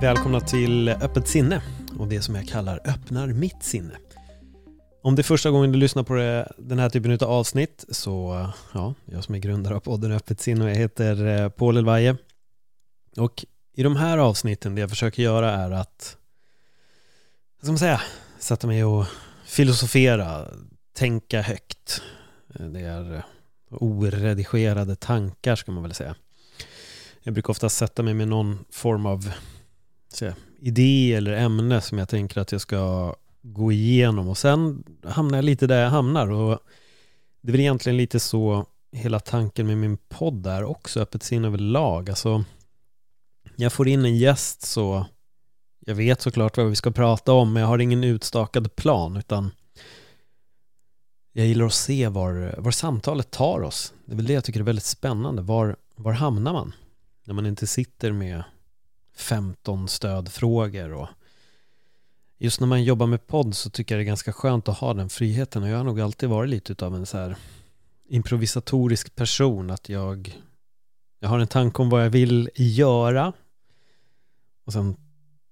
Välkomna 0.00 0.40
till 0.40 0.88
Öppet 0.88 1.28
sinne 1.28 1.62
och 1.98 2.08
det 2.08 2.22
som 2.22 2.34
jag 2.34 2.48
kallar 2.48 2.80
Öppnar 2.84 3.26
mitt 3.26 3.62
sinne. 3.62 3.96
Om 5.02 5.14
det 5.14 5.20
är 5.20 5.24
första 5.24 5.50
gången 5.50 5.72
du 5.72 5.78
lyssnar 5.78 6.02
på 6.02 6.14
det, 6.14 6.52
den 6.58 6.78
här 6.78 6.90
typen 6.90 7.12
av 7.12 7.22
avsnitt 7.22 7.84
så, 7.88 8.46
ja, 8.74 8.94
jag 9.04 9.24
som 9.24 9.34
är 9.34 9.38
grundare 9.38 9.74
av 9.74 9.80
podden 9.80 10.12
Öppet 10.12 10.40
sinne 10.40 10.64
och 10.64 10.70
jag 10.70 10.74
heter 10.74 11.26
eh, 11.26 11.48
Paul 11.48 11.76
Elvaje. 11.76 12.16
Och 13.16 13.44
i 13.76 13.82
de 13.82 13.96
här 13.96 14.18
avsnitten, 14.18 14.74
det 14.74 14.80
jag 14.80 14.90
försöker 14.90 15.22
göra 15.22 15.50
är 15.50 15.70
att, 15.70 16.16
vad 17.56 17.66
ska 17.66 17.72
man 17.72 17.78
säga, 17.78 18.00
sätta 18.38 18.66
mig 18.66 18.84
och 18.84 19.06
filosofera, 19.46 20.46
tänka 20.94 21.42
högt. 21.42 22.02
Eh, 22.54 22.66
det 22.66 22.80
är 22.80 23.14
eh, 23.14 23.22
oredigerade 23.70 24.96
tankar 24.96 25.56
ska 25.56 25.72
man 25.72 25.82
väl 25.82 25.94
säga. 25.94 26.14
Jag 27.22 27.34
brukar 27.34 27.50
ofta 27.50 27.68
sätta 27.68 28.02
mig 28.02 28.14
med 28.14 28.28
någon 28.28 28.64
form 28.70 29.06
av 29.06 29.32
säga, 30.16 30.34
idé 30.60 31.14
eller 31.14 31.32
ämne 31.32 31.80
som 31.80 31.98
jag 31.98 32.08
tänker 32.08 32.40
att 32.40 32.52
jag 32.52 32.60
ska 32.60 33.14
gå 33.42 33.72
igenom 33.72 34.28
och 34.28 34.38
sen 34.38 34.84
hamnar 35.04 35.38
jag 35.38 35.44
lite 35.44 35.66
där 35.66 35.82
jag 35.82 35.90
hamnar 35.90 36.30
och 36.30 36.58
det 37.40 37.50
är 37.50 37.52
väl 37.52 37.60
egentligen 37.60 37.96
lite 37.96 38.20
så 38.20 38.66
hela 38.92 39.20
tanken 39.20 39.66
med 39.66 39.78
min 39.78 39.96
podd 39.96 40.46
är 40.46 40.64
också, 40.64 41.00
öppet 41.00 41.22
sinne 41.22 41.48
överlag. 41.48 42.10
Alltså, 42.10 42.44
jag 43.56 43.72
får 43.72 43.88
in 43.88 44.04
en 44.04 44.16
gäst 44.16 44.62
så 44.62 45.06
jag 45.80 45.94
vet 45.94 46.22
såklart 46.22 46.56
vad 46.56 46.66
vi 46.66 46.76
ska 46.76 46.90
prata 46.90 47.32
om 47.32 47.52
men 47.52 47.60
jag 47.60 47.68
har 47.68 47.78
ingen 47.78 48.04
utstakad 48.04 48.76
plan 48.76 49.16
utan 49.16 49.50
jag 51.32 51.46
gillar 51.46 51.66
att 51.66 51.74
se 51.74 52.08
var, 52.08 52.54
var 52.58 52.70
samtalet 52.70 53.30
tar 53.30 53.62
oss. 53.62 53.94
Det 54.04 54.12
är 54.12 54.16
väl 54.16 54.26
det 54.26 54.32
jag 54.32 54.44
tycker 54.44 54.60
är 54.60 54.64
väldigt 54.64 54.84
spännande. 54.84 55.42
Var, 55.42 55.76
var 55.96 56.12
hamnar 56.12 56.52
man? 56.52 56.74
När 57.24 57.34
man 57.34 57.46
inte 57.46 57.66
sitter 57.66 58.12
med 58.12 58.42
15 59.16 59.88
stödfrågor 59.88 60.92
och 60.92 61.08
just 62.38 62.60
när 62.60 62.66
man 62.66 62.84
jobbar 62.84 63.06
med 63.06 63.26
podd 63.26 63.54
så 63.54 63.70
tycker 63.70 63.94
jag 63.94 64.00
det 64.00 64.04
är 64.04 64.06
ganska 64.06 64.32
skönt 64.32 64.68
att 64.68 64.78
ha 64.78 64.94
den 64.94 65.08
friheten 65.08 65.62
och 65.62 65.68
jag 65.68 65.76
har 65.76 65.84
nog 65.84 66.00
alltid 66.00 66.28
varit 66.28 66.50
lite 66.50 66.86
av 66.86 66.94
en 66.94 67.06
så 67.06 67.18
här 67.18 67.36
improvisatorisk 68.08 69.14
person 69.14 69.70
att 69.70 69.88
jag 69.88 70.40
jag 71.18 71.28
har 71.28 71.38
en 71.38 71.48
tanke 71.48 71.82
om 71.82 71.90
vad 71.90 72.04
jag 72.04 72.10
vill 72.10 72.50
göra 72.54 73.32
och 74.64 74.72
sen 74.72 74.96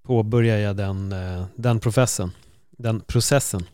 påbörjar 0.03 0.59
jag 0.59 0.77
den, 0.77 1.13
eh, 1.13 1.45
den 1.57 1.81
processen 1.81 2.31
den 2.71 3.01
processen 3.01 3.67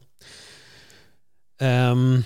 um, 1.61 2.23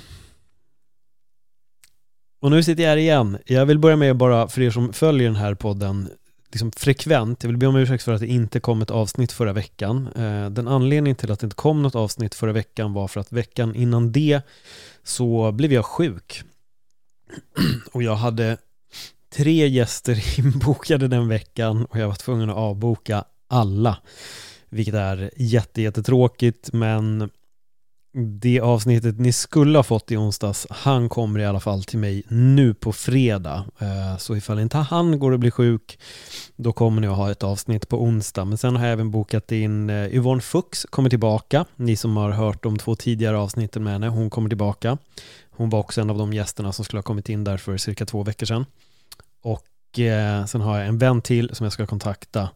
och 2.44 2.50
nu 2.50 2.62
sitter 2.62 2.82
jag 2.82 2.90
här 2.90 2.96
igen. 2.96 3.38
Jag 3.46 3.66
vill 3.66 3.78
börja 3.78 3.96
med 3.96 4.16
bara 4.16 4.48
för 4.48 4.62
er 4.62 4.70
som 4.70 4.92
följer 4.92 5.28
den 5.28 5.36
här 5.36 5.54
podden 5.54 6.10
liksom 6.54 6.72
frekvent. 6.72 7.42
Jag 7.42 7.48
vill 7.48 7.56
be 7.56 7.66
om 7.66 7.76
ursäkt 7.76 8.04
för 8.04 8.12
att 8.12 8.20
det 8.20 8.26
inte 8.26 8.60
kom 8.60 8.82
ett 8.82 8.91
avsnitt 8.91 9.32
förra 9.32 9.53
veckan. 9.53 10.09
Eh, 10.16 10.50
den 10.50 10.69
anledningen 10.69 11.16
till 11.16 11.32
att 11.32 11.41
det 11.41 11.44
inte 11.44 11.56
kom 11.56 11.82
något 11.82 11.94
avsnitt 11.94 12.34
förra 12.34 12.53
veckan 12.53 12.92
var 12.92 13.09
för 13.09 13.20
att 13.20 13.32
veckan 13.32 13.75
innan 13.75 14.12
det 14.12 14.41
så 15.03 15.53
blev 15.53 15.72
jag 15.72 15.84
sjuk. 15.84 16.42
Och 17.92 18.03
jag 18.03 18.15
hade 18.15 18.56
tre 19.34 19.69
gäster 19.69 20.38
inbokade 20.38 21.09
den 21.09 21.28
veckan 21.28 21.84
och 21.84 21.98
jag 21.98 22.09
var 22.09 22.15
tvungen 22.15 22.50
att 22.50 22.56
avboka 22.56 23.25
alla. 23.48 23.98
Vilket 24.69 24.94
är 24.94 25.31
jättetråkigt 25.36 26.72
men 26.72 27.31
det 28.16 28.60
avsnittet 28.60 29.19
ni 29.19 29.32
skulle 29.32 29.78
ha 29.78 29.82
fått 29.82 30.10
i 30.10 30.16
onsdags, 30.16 30.66
han 30.70 31.08
kommer 31.08 31.41
i 31.41 31.44
alla 31.44 31.60
fall 31.60 31.84
till 31.84 31.98
mig 31.98 32.22
nu 32.28 32.75
på 32.75 32.92
fredag. 32.92 33.64
Eh, 33.78 34.16
så 34.19 34.36
ifall 34.36 34.58
inte 34.58 34.76
han 34.76 35.19
går 35.19 35.32
och 35.32 35.38
blir 35.38 35.50
sjuk, 35.50 35.98
då 36.56 36.72
kommer 36.72 37.00
ni 37.00 37.06
att 37.06 37.16
ha 37.16 37.30
ett 37.30 37.42
avsnitt 37.42 37.88
på 37.88 38.03
onsdag. 38.03 38.44
Men 38.44 38.58
sen 38.58 38.76
har 38.76 38.84
jag 38.84 38.92
även 38.92 39.10
bokat 39.10 39.53
in 39.53 39.91
eh, 39.91 40.14
Yvonne 40.14 40.41
Fuchs 40.41 40.86
kommer 40.91 41.10
tillbaka. 41.10 41.64
Ni 41.76 41.97
som 41.97 42.16
har 42.16 42.30
hört 42.30 42.62
de 42.62 42.78
två 42.78 42.97
tidigare 42.97 43.38
avsnitten 43.38 43.84
med 43.84 43.92
henne, 43.92 44.08
hon 44.08 44.30
kommer 44.30 44.48
tillbaka. 44.48 44.98
Hon 45.50 45.70
var 45.70 45.78
också 45.78 46.00
en 46.00 46.10
av 46.10 46.19
de 46.19 46.32
gästerna 46.32 46.72
som 46.72 46.84
skulle 46.84 46.98
ha 46.98 47.03
kommit 47.03 47.28
in 47.28 47.44
där 47.44 47.56
för 47.56 47.76
cirka 47.76 48.06
två 48.06 48.22
veckor 48.22 48.47
sedan. 48.47 48.66
Och 49.42 49.98
eh, 49.98 50.44
sen 50.44 50.60
har 50.60 50.78
jag 50.78 50.88
en 50.88 50.98
vän 50.98 51.22
till 51.22 51.50
som 51.54 51.64
jag 51.64 51.72
ska 51.72 51.86
kontakta 51.86 52.48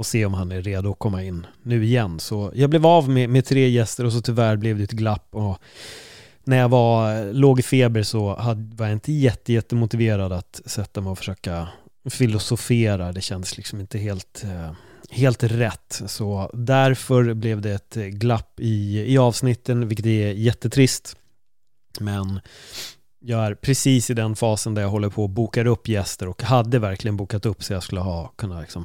och 0.00 0.06
se 0.06 0.24
om 0.24 0.34
han 0.34 0.52
är 0.52 0.62
redo 0.62 0.90
att 0.90 0.98
komma 0.98 1.22
in 1.22 1.46
nu 1.62 1.84
igen. 1.84 2.20
Så 2.20 2.52
jag 2.54 2.70
blev 2.70 2.86
av 2.86 3.08
med, 3.08 3.30
med 3.30 3.44
tre 3.44 3.68
gäster 3.68 4.04
och 4.04 4.12
så 4.12 4.20
tyvärr 4.20 4.56
blev 4.56 4.78
det 4.78 4.84
ett 4.84 4.90
glapp. 4.90 5.28
Och 5.30 5.58
när 6.44 6.56
jag 6.56 6.68
var, 6.68 7.24
låg 7.32 7.58
i 7.58 7.62
feber 7.62 8.02
så 8.02 8.36
hade, 8.36 8.76
var 8.76 8.86
jag 8.86 8.92
inte 8.92 9.12
jätte, 9.12 9.52
jättemotiverad 9.52 10.32
att 10.32 10.60
sätta 10.64 11.00
mig 11.00 11.10
och 11.10 11.18
försöka 11.18 11.68
filosofera. 12.10 13.12
Det 13.12 13.20
kändes 13.20 13.56
liksom 13.56 13.80
inte 13.80 13.98
helt, 13.98 14.44
eh, 14.44 14.72
helt 15.10 15.42
rätt. 15.42 16.02
Så 16.06 16.50
därför 16.54 17.34
blev 17.34 17.60
det 17.60 17.72
ett 17.72 17.94
glapp 17.94 18.60
i, 18.60 19.04
i 19.12 19.18
avsnitten, 19.18 19.88
vilket 19.88 20.06
är 20.06 20.32
jättetrist. 20.32 21.16
Men 21.98 22.40
jag 23.18 23.46
är 23.46 23.54
precis 23.54 24.10
i 24.10 24.14
den 24.14 24.36
fasen 24.36 24.74
där 24.74 24.82
jag 24.82 24.88
håller 24.88 25.08
på 25.08 25.22
och 25.22 25.30
bokar 25.30 25.66
upp 25.66 25.88
gäster 25.88 26.28
och 26.28 26.42
hade 26.42 26.78
verkligen 26.78 27.16
bokat 27.16 27.46
upp 27.46 27.64
så 27.64 27.72
jag 27.72 27.82
skulle 27.82 28.00
ha 28.00 28.28
kunnat 28.36 28.60
liksom 28.60 28.84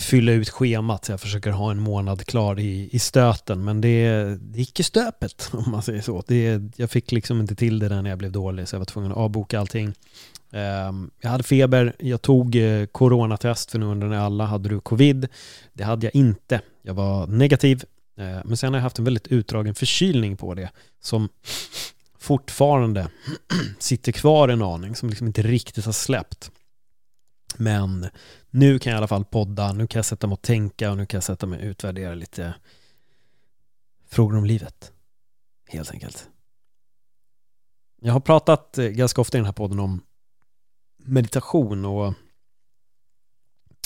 fylla 0.00 0.32
ut 0.32 0.50
schemat 0.50 1.04
så 1.04 1.12
jag 1.12 1.20
försöker 1.20 1.50
ha 1.50 1.70
en 1.70 1.80
månad 1.80 2.26
klar 2.26 2.58
i, 2.58 2.88
i 2.92 2.98
stöten 2.98 3.64
men 3.64 3.80
det, 3.80 4.08
det 4.40 4.58
gick 4.58 4.80
i 4.80 4.82
stöpet 4.82 5.50
om 5.52 5.70
man 5.70 5.82
säger 5.82 6.00
så. 6.00 6.22
Det, 6.26 6.62
jag 6.76 6.90
fick 6.90 7.12
liksom 7.12 7.40
inte 7.40 7.54
till 7.54 7.78
det 7.78 7.88
där 7.88 8.02
när 8.02 8.10
jag 8.10 8.18
blev 8.18 8.32
dålig 8.32 8.68
så 8.68 8.74
jag 8.74 8.78
var 8.78 8.86
tvungen 8.86 9.12
att 9.12 9.18
avboka 9.18 9.60
allting. 9.60 9.94
Ehm, 10.52 11.10
jag 11.20 11.30
hade 11.30 11.44
feber, 11.44 11.96
jag 11.98 12.22
tog 12.22 12.56
eh, 12.56 12.86
coronatest 12.86 13.70
för 13.70 13.78
nu 13.78 13.86
undrar 13.86 14.08
ni 14.08 14.16
alla, 14.16 14.44
hade 14.44 14.68
du 14.68 14.80
covid? 14.80 15.28
Det 15.72 15.84
hade 15.84 16.06
jag 16.06 16.14
inte, 16.14 16.60
jag 16.82 16.94
var 16.94 17.26
negativ 17.26 17.84
ehm, 18.16 18.40
men 18.44 18.56
sen 18.56 18.72
har 18.72 18.78
jag 18.78 18.82
haft 18.82 18.98
en 18.98 19.04
väldigt 19.04 19.28
utdragen 19.28 19.74
förkylning 19.74 20.36
på 20.36 20.54
det 20.54 20.70
som 21.00 21.28
fortfarande 22.18 23.08
sitter 23.78 24.12
kvar 24.12 24.48
en 24.48 24.62
aning 24.62 24.96
som 24.96 25.08
liksom 25.08 25.26
inte 25.26 25.42
riktigt 25.42 25.84
har 25.84 25.92
släppt. 25.92 26.50
Men 27.56 28.06
nu 28.50 28.78
kan 28.78 28.90
jag 28.90 28.96
i 28.96 28.98
alla 28.98 29.08
fall 29.08 29.24
podda, 29.24 29.72
nu 29.72 29.86
kan 29.86 29.98
jag 29.98 30.06
sätta 30.06 30.26
mig 30.26 30.34
och 30.34 30.42
tänka 30.42 30.90
och 30.90 30.96
nu 30.96 31.06
kan 31.06 31.18
jag 31.18 31.24
sätta 31.24 31.46
mig 31.46 31.58
och 31.58 31.64
utvärdera 31.64 32.14
lite 32.14 32.54
frågor 34.08 34.36
om 34.36 34.44
livet. 34.44 34.92
Helt 35.68 35.90
enkelt. 35.90 36.28
Jag 38.02 38.12
har 38.12 38.20
pratat 38.20 38.78
eh, 38.78 38.86
ganska 38.86 39.20
ofta 39.20 39.38
i 39.38 39.40
den 39.40 39.46
här 39.46 39.52
podden 39.52 39.78
om 39.80 40.00
meditation 40.96 41.84
och 41.84 42.14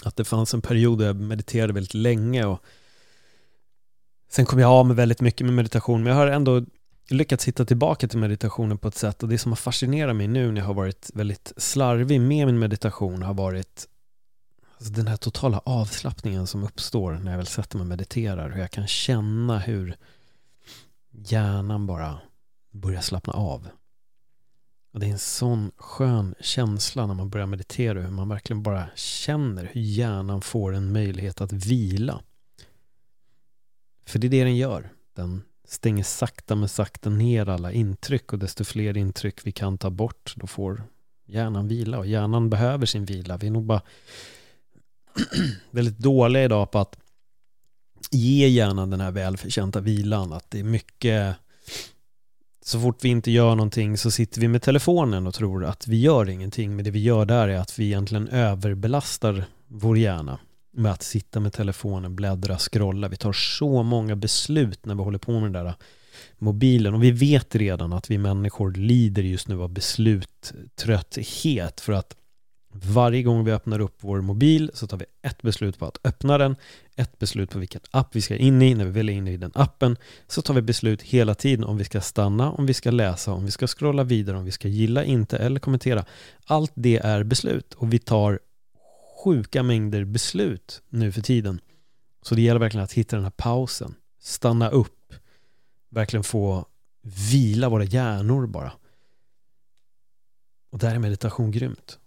att 0.04 0.16
det 0.16 0.24
fanns 0.24 0.54
en 0.54 0.62
period 0.62 0.98
där 0.98 1.06
jag 1.06 1.16
mediterade 1.16 1.72
väldigt 1.72 1.94
länge 1.94 2.44
och 2.44 2.64
sen 4.28 4.46
kom 4.46 4.58
jag 4.58 4.70
av 4.70 4.86
med 4.86 4.96
väldigt 4.96 5.20
mycket 5.20 5.46
med 5.46 5.54
meditation 5.54 6.02
men 6.02 6.12
jag 6.12 6.20
har 6.20 6.26
ändå 6.26 6.64
lyckats 7.08 7.48
hitta 7.48 7.64
tillbaka 7.64 8.08
till 8.08 8.18
meditationen 8.18 8.78
på 8.78 8.88
ett 8.88 8.94
sätt 8.94 9.22
och 9.22 9.28
det 9.28 9.38
som 9.38 9.52
har 9.52 9.56
fascinerat 9.56 10.16
mig 10.16 10.28
nu 10.28 10.52
när 10.52 10.60
jag 10.60 10.66
har 10.66 10.74
varit 10.74 11.10
väldigt 11.14 11.52
slarvig 11.56 12.20
med 12.20 12.46
min 12.46 12.58
meditation 12.58 13.22
har 13.22 13.34
varit 13.34 13.88
alltså 14.76 14.92
den 14.92 15.06
här 15.06 15.16
totala 15.16 15.58
avslappningen 15.58 16.46
som 16.46 16.64
uppstår 16.64 17.12
när 17.12 17.30
jag 17.30 17.38
väl 17.38 17.46
sätter 17.46 17.76
mig 17.76 17.82
och 17.82 17.88
mediterar 17.88 18.50
hur 18.50 18.60
jag 18.60 18.70
kan 18.70 18.86
känna 18.86 19.58
hur 19.58 19.96
hjärnan 21.10 21.86
bara 21.86 22.18
börjar 22.70 23.00
slappna 23.00 23.32
av. 23.32 23.68
Och 24.92 25.00
det 25.00 25.06
är 25.06 25.10
en 25.10 25.18
sån 25.18 25.70
skön 25.76 26.34
känsla 26.40 27.06
när 27.06 27.14
man 27.14 27.30
börjar 27.30 27.46
meditera 27.46 28.00
hur 28.00 28.10
man 28.10 28.28
verkligen 28.28 28.62
bara 28.62 28.86
känner 28.94 29.70
hur 29.72 29.80
hjärnan 29.80 30.40
får 30.40 30.74
en 30.74 30.92
möjlighet 30.92 31.40
att 31.40 31.52
vila. 31.52 32.22
För 34.06 34.18
det 34.18 34.26
är 34.26 34.30
det 34.30 34.44
den 34.44 34.56
gör 34.56 34.92
den 35.14 35.42
stänger 35.64 36.04
sakta 36.04 36.54
men 36.54 36.68
sakta 36.68 37.10
ner 37.10 37.48
alla 37.48 37.72
intryck 37.72 38.32
och 38.32 38.38
desto 38.38 38.64
fler 38.64 38.96
intryck 38.96 39.46
vi 39.46 39.52
kan 39.52 39.78
ta 39.78 39.90
bort 39.90 40.34
då 40.36 40.46
får 40.46 40.82
hjärnan 41.26 41.68
vila 41.68 41.98
och 41.98 42.06
hjärnan 42.06 42.50
behöver 42.50 42.86
sin 42.86 43.04
vila. 43.04 43.36
Vi 43.36 43.46
är 43.46 43.50
nog 43.50 43.64
bara 43.64 43.82
väldigt 45.70 45.98
dåliga 45.98 46.44
idag 46.44 46.70
på 46.70 46.78
att 46.78 46.96
ge 48.10 48.48
hjärnan 48.48 48.90
den 48.90 49.00
här 49.00 49.10
välförtjänta 49.10 49.80
vilan. 49.80 50.32
Att 50.32 50.50
det 50.50 50.60
är 50.60 50.64
mycket, 50.64 51.36
så 52.64 52.80
fort 52.80 53.04
vi 53.04 53.08
inte 53.08 53.30
gör 53.30 53.54
någonting 53.54 53.98
så 53.98 54.10
sitter 54.10 54.40
vi 54.40 54.48
med 54.48 54.62
telefonen 54.62 55.26
och 55.26 55.34
tror 55.34 55.64
att 55.64 55.86
vi 55.86 56.00
gör 56.00 56.28
ingenting. 56.28 56.76
Men 56.76 56.84
det 56.84 56.90
vi 56.90 57.02
gör 57.02 57.24
där 57.24 57.48
är 57.48 57.58
att 57.58 57.78
vi 57.78 57.84
egentligen 57.84 58.28
överbelastar 58.28 59.44
vår 59.66 59.98
hjärna 59.98 60.38
med 60.74 60.92
att 60.92 61.02
sitta 61.02 61.40
med 61.40 61.52
telefonen, 61.52 62.16
bläddra, 62.16 62.58
scrolla. 62.58 63.08
Vi 63.08 63.16
tar 63.16 63.32
så 63.32 63.82
många 63.82 64.16
beslut 64.16 64.86
när 64.86 64.94
vi 64.94 65.02
håller 65.02 65.18
på 65.18 65.32
med 65.32 65.42
den 65.42 65.64
där 65.64 65.74
mobilen. 66.38 66.94
Och 66.94 67.02
vi 67.02 67.10
vet 67.10 67.54
redan 67.54 67.92
att 67.92 68.10
vi 68.10 68.18
människor 68.18 68.72
lider 68.72 69.22
just 69.22 69.48
nu 69.48 69.62
av 69.62 69.68
besluttrötthet 69.68 71.80
för 71.80 71.92
att 71.92 72.16
varje 72.74 73.22
gång 73.22 73.44
vi 73.44 73.52
öppnar 73.52 73.80
upp 73.80 73.96
vår 74.00 74.20
mobil 74.20 74.70
så 74.74 74.86
tar 74.86 74.96
vi 74.96 75.04
ett 75.22 75.42
beslut 75.42 75.78
på 75.78 75.86
att 75.86 75.98
öppna 76.04 76.38
den, 76.38 76.56
ett 76.96 77.18
beslut 77.18 77.50
på 77.50 77.58
vilken 77.58 77.80
app 77.90 78.16
vi 78.16 78.20
ska 78.20 78.36
in 78.36 78.62
i. 78.62 78.74
När 78.74 78.84
vi 78.84 78.90
väl 78.90 79.08
är 79.08 79.12
inne 79.12 79.32
i 79.32 79.36
den 79.36 79.52
appen 79.54 79.96
så 80.26 80.42
tar 80.42 80.54
vi 80.54 80.62
beslut 80.62 81.02
hela 81.02 81.34
tiden 81.34 81.64
om 81.64 81.76
vi 81.76 81.84
ska 81.84 82.00
stanna, 82.00 82.50
om 82.50 82.66
vi 82.66 82.74
ska 82.74 82.90
läsa, 82.90 83.32
om 83.32 83.44
vi 83.44 83.50
ska 83.50 83.66
scrolla 83.66 84.04
vidare, 84.04 84.36
om 84.36 84.44
vi 84.44 84.50
ska 84.50 84.68
gilla, 84.68 85.04
inte 85.04 85.38
eller 85.38 85.60
kommentera. 85.60 86.04
Allt 86.46 86.72
det 86.74 86.96
är 86.96 87.22
beslut 87.22 87.74
och 87.74 87.92
vi 87.92 87.98
tar 87.98 88.40
sjuka 89.24 89.62
mängder 89.62 90.04
beslut 90.04 90.82
nu 90.88 91.12
för 91.12 91.20
tiden. 91.20 91.60
Så 92.22 92.34
det 92.34 92.42
gäller 92.42 92.60
verkligen 92.60 92.84
att 92.84 92.92
hitta 92.92 93.16
den 93.16 93.24
här 93.24 93.32
pausen, 93.36 93.94
stanna 94.18 94.70
upp, 94.70 95.12
verkligen 95.90 96.24
få 96.24 96.66
vila 97.30 97.68
våra 97.68 97.84
hjärnor 97.84 98.46
bara. 98.46 98.72
Och 100.70 100.78
där 100.78 100.94
är 100.94 100.98
meditation 100.98 101.50
grymt. 101.50 101.98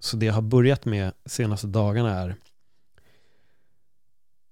Så 0.00 0.16
det 0.16 0.26
jag 0.26 0.34
har 0.34 0.42
börjat 0.42 0.84
med 0.84 1.12
senaste 1.26 1.66
dagarna 1.66 2.14
är 2.14 2.36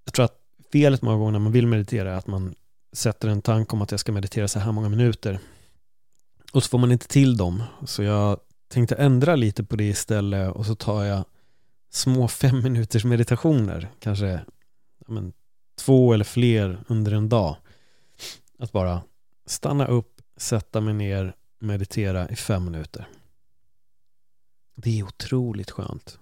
jag 0.05 0.15
tror 0.15 0.25
att 0.25 0.41
felet 0.73 1.03
många 1.03 1.17
gånger 1.17 1.33
när 1.33 1.39
man 1.39 1.53
vill 1.53 1.67
meditera 1.67 2.13
är 2.13 2.17
att 2.17 2.27
man 2.27 2.55
sätter 2.93 3.29
en 3.29 3.43
tanke 3.43 3.73
om 3.73 3.83
att 3.83 3.91
jag 3.91 4.01
ska 4.01 4.13
meditera 4.13 4.49
så 4.49 4.59
här 4.59 4.73
många 4.73 4.89
minuter 4.89 5.39
och 6.53 6.63
så 6.63 6.69
får 6.69 6.79
man 6.79 6.93
inte 6.93 7.09
till 7.09 7.37
dem. 7.37 7.63
Så 7.87 8.03
jag 8.03 8.41
tänkte 8.69 8.95
ändra 8.95 9.37
lite 9.37 9.65
på 9.65 9.77
det 9.77 9.85
istället 9.85 10.53
och 10.53 10.67
så 10.67 10.75
tar 10.75 11.05
jag 11.05 11.25
små 11.91 12.29
fem 12.29 12.63
minuters 12.63 13.05
meditationer, 13.05 13.91
kanske 13.99 14.41
men, 15.07 15.33
två 15.79 16.13
eller 16.13 16.25
fler 16.25 16.85
under 16.89 17.13
en 17.13 17.29
dag. 17.29 17.57
Att 18.59 18.73
bara 18.73 19.03
stanna 19.47 19.87
upp, 19.87 20.21
sätta 20.37 20.81
mig 20.81 20.95
ner, 20.95 21.35
meditera 21.59 22.29
i 22.29 22.37
fem 22.37 22.65
minuter. 22.65 23.09
Det 24.75 24.99
är 24.99 25.05
otroligt 25.05 25.71
skönt. 25.71 26.19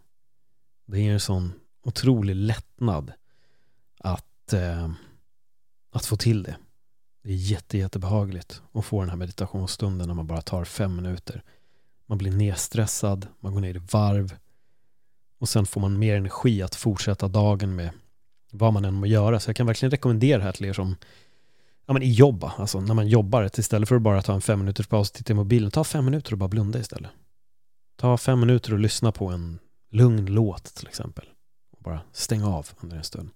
Det 0.86 0.98
är 0.98 1.12
en 1.12 1.20
sån 1.20 1.52
otrolig 1.82 2.36
lättnad 2.36 3.12
att, 3.98 4.52
eh, 4.52 4.90
att 5.90 6.06
få 6.06 6.16
till 6.16 6.42
det. 6.42 6.56
Det 7.22 7.30
är 7.30 7.36
jätte, 7.36 7.78
jättebehagligt 7.78 8.62
att 8.72 8.84
få 8.84 9.00
den 9.00 9.10
här 9.10 9.16
meditationsstunden 9.16 10.08
när 10.08 10.14
man 10.14 10.26
bara 10.26 10.42
tar 10.42 10.64
fem 10.64 10.96
minuter. 10.96 11.42
Man 12.06 12.18
blir 12.18 12.32
nedstressad, 12.32 13.26
man 13.40 13.54
går 13.54 13.60
ner 13.60 13.76
i 13.76 13.82
varv 13.92 14.36
och 15.38 15.48
sen 15.48 15.66
får 15.66 15.80
man 15.80 15.98
mer 15.98 16.16
energi 16.16 16.62
att 16.62 16.74
fortsätta 16.74 17.28
dagen 17.28 17.76
med 17.76 17.90
vad 18.52 18.72
man 18.72 18.84
än 18.84 18.94
må 18.94 19.06
göra. 19.06 19.40
Så 19.40 19.48
jag 19.48 19.56
kan 19.56 19.66
verkligen 19.66 19.90
rekommendera 19.90 20.38
det 20.38 20.44
här 20.44 20.52
till 20.52 20.66
er 20.66 20.72
som 20.72 20.96
ja, 21.86 21.92
men 21.92 22.02
i 22.02 22.12
jobba. 22.12 22.52
alltså 22.58 22.80
när 22.80 22.94
man 22.94 23.08
jobbar, 23.08 23.50
istället 23.58 23.88
för 23.88 23.96
att 23.96 24.02
bara 24.02 24.22
ta 24.22 24.34
en 24.34 24.40
fem 24.40 24.58
minuters 24.58 24.86
paus 24.86 25.10
och 25.10 25.14
titta 25.14 25.32
i 25.32 25.36
mobilen, 25.36 25.70
ta 25.70 25.84
fem 25.84 26.04
minuter 26.04 26.32
och 26.32 26.38
bara 26.38 26.48
blunda 26.48 26.78
istället. 26.78 27.10
Ta 27.96 28.16
fem 28.16 28.40
minuter 28.40 28.72
och 28.72 28.78
lyssna 28.78 29.12
på 29.12 29.26
en 29.28 29.58
lugn 29.90 30.26
låt 30.26 30.64
till 30.64 30.88
exempel. 30.88 31.24
Och 31.70 31.82
bara 31.82 32.00
stäng 32.12 32.42
av 32.42 32.68
under 32.80 32.96
en 32.96 33.04
stund. 33.04 33.30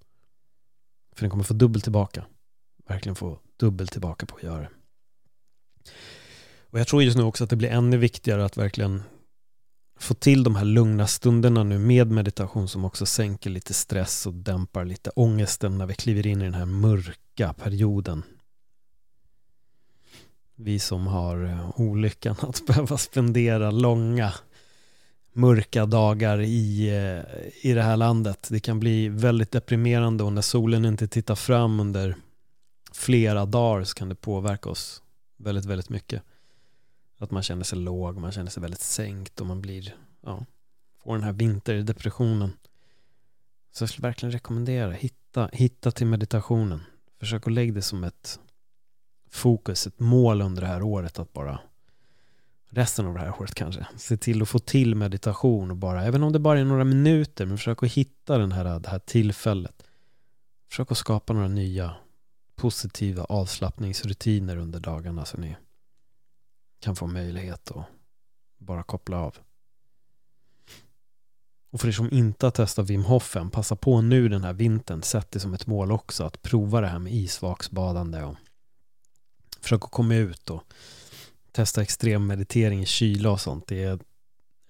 För 1.14 1.22
den 1.22 1.30
kommer 1.30 1.44
få 1.44 1.54
dubbelt 1.54 1.84
tillbaka. 1.84 2.24
Verkligen 2.88 3.16
få 3.16 3.38
dubbelt 3.56 3.92
tillbaka 3.92 4.26
på 4.26 4.36
att 4.36 4.42
göra 4.42 4.60
det. 4.60 4.68
Och 6.70 6.80
jag 6.80 6.88
tror 6.88 7.02
just 7.02 7.16
nu 7.16 7.22
också 7.22 7.44
att 7.44 7.50
det 7.50 7.56
blir 7.56 7.68
ännu 7.68 7.96
viktigare 7.96 8.44
att 8.44 8.56
verkligen 8.56 9.02
få 10.00 10.14
till 10.14 10.44
de 10.44 10.56
här 10.56 10.64
lugna 10.64 11.06
stunderna 11.06 11.62
nu 11.62 11.78
med 11.78 12.10
meditation 12.10 12.68
som 12.68 12.84
också 12.84 13.06
sänker 13.06 13.50
lite 13.50 13.74
stress 13.74 14.26
och 14.26 14.34
dämpar 14.34 14.84
lite 14.84 15.10
ångesten 15.10 15.78
när 15.78 15.86
vi 15.86 15.94
kliver 15.94 16.26
in 16.26 16.40
i 16.40 16.44
den 16.44 16.54
här 16.54 16.66
mörka 16.66 17.52
perioden. 17.52 18.22
Vi 20.56 20.78
som 20.78 21.06
har 21.06 21.44
eh, 21.44 21.80
olyckan 21.80 22.36
att 22.40 22.62
behöva 22.66 22.98
spendera 22.98 23.70
långa 23.70 24.32
mörka 25.32 25.86
dagar 25.86 26.40
i, 26.40 26.88
eh, 26.88 27.68
i 27.70 27.72
det 27.74 27.82
här 27.82 27.96
landet. 27.96 28.46
Det 28.50 28.60
kan 28.60 28.80
bli 28.80 29.08
väldigt 29.08 29.50
deprimerande 29.50 30.24
och 30.24 30.32
när 30.32 30.42
solen 30.42 30.84
inte 30.84 31.08
tittar 31.08 31.34
fram 31.34 31.80
under 31.80 32.16
flera 32.92 33.46
dagar 33.46 33.84
så 33.84 33.94
kan 33.94 34.08
det 34.08 34.14
påverka 34.14 34.70
oss 34.70 35.02
väldigt, 35.36 35.64
väldigt 35.64 35.88
mycket. 35.88 36.22
Att 37.20 37.30
man 37.30 37.42
känner 37.42 37.64
sig 37.64 37.78
låg, 37.78 38.16
man 38.16 38.32
känner 38.32 38.50
sig 38.50 38.60
väldigt 38.60 38.80
sänkt 38.80 39.40
och 39.40 39.46
man 39.46 39.60
blir, 39.60 39.96
ja, 40.20 40.46
får 41.02 41.14
den 41.14 41.24
här 41.24 41.32
vinterdepressionen. 41.32 42.52
Så 43.72 43.82
jag 43.82 43.90
skulle 43.90 44.08
verkligen 44.08 44.32
rekommendera, 44.32 44.92
hitta, 44.92 45.50
hitta 45.52 45.90
till 45.90 46.06
meditationen. 46.06 46.80
Försök 47.18 47.46
att 47.46 47.52
lägga 47.52 47.74
det 47.74 47.82
som 47.82 48.04
ett 48.04 48.40
fokus, 49.30 49.86
ett 49.86 50.00
mål 50.00 50.42
under 50.42 50.62
det 50.62 50.68
här 50.68 50.82
året 50.82 51.18
att 51.18 51.32
bara 51.32 51.60
resten 52.68 53.06
av 53.06 53.14
det 53.14 53.20
här 53.20 53.40
året 53.40 53.54
kanske. 53.54 53.86
Se 53.96 54.16
till 54.16 54.42
att 54.42 54.48
få 54.48 54.58
till 54.58 54.94
meditation 54.94 55.70
och 55.70 55.76
bara, 55.76 56.04
även 56.04 56.22
om 56.22 56.32
det 56.32 56.38
bara 56.38 56.60
är 56.60 56.64
några 56.64 56.84
minuter, 56.84 57.46
men 57.46 57.58
försök 57.58 57.82
att 57.82 57.92
hitta 57.92 58.38
den 58.38 58.52
här, 58.52 58.80
det 58.80 58.88
här 58.88 58.98
tillfället. 58.98 59.82
Försök 60.68 60.92
att 60.92 60.98
skapa 60.98 61.32
några 61.32 61.48
nya 61.48 61.94
positiva 62.56 63.24
avslappningsrutiner 63.24 64.56
under 64.56 64.80
dagarna 64.80 65.24
så 65.24 65.36
ni 65.36 65.56
kan 66.80 66.96
få 66.96 67.06
möjlighet 67.06 67.70
att 67.70 67.84
bara 68.58 68.82
koppla 68.82 69.16
av. 69.18 69.36
Och 71.72 71.80
för 71.80 71.88
er 71.88 71.92
som 71.92 72.12
inte 72.12 72.46
har 72.46 72.50
testat 72.50 72.90
Wim 72.90 73.04
Hofen, 73.04 73.50
passa 73.50 73.76
på 73.76 74.00
nu 74.00 74.28
den 74.28 74.44
här 74.44 74.52
vintern, 74.52 75.02
sätt 75.02 75.30
det 75.30 75.40
som 75.40 75.54
ett 75.54 75.66
mål 75.66 75.92
också 75.92 76.24
att 76.24 76.42
prova 76.42 76.80
det 76.80 76.86
här 76.86 76.98
med 76.98 77.12
isvaksbadande 77.12 78.22
och 78.22 78.36
försök 79.60 79.84
att 79.84 79.90
komma 79.90 80.14
ut 80.14 80.50
och 80.50 80.62
testa 81.52 81.82
extrem 81.82 82.26
meditering 82.26 82.82
i 82.82 82.86
kyla 82.86 83.30
och 83.30 83.40
sånt. 83.40 83.66
Det 83.66 83.82
är 83.82 83.98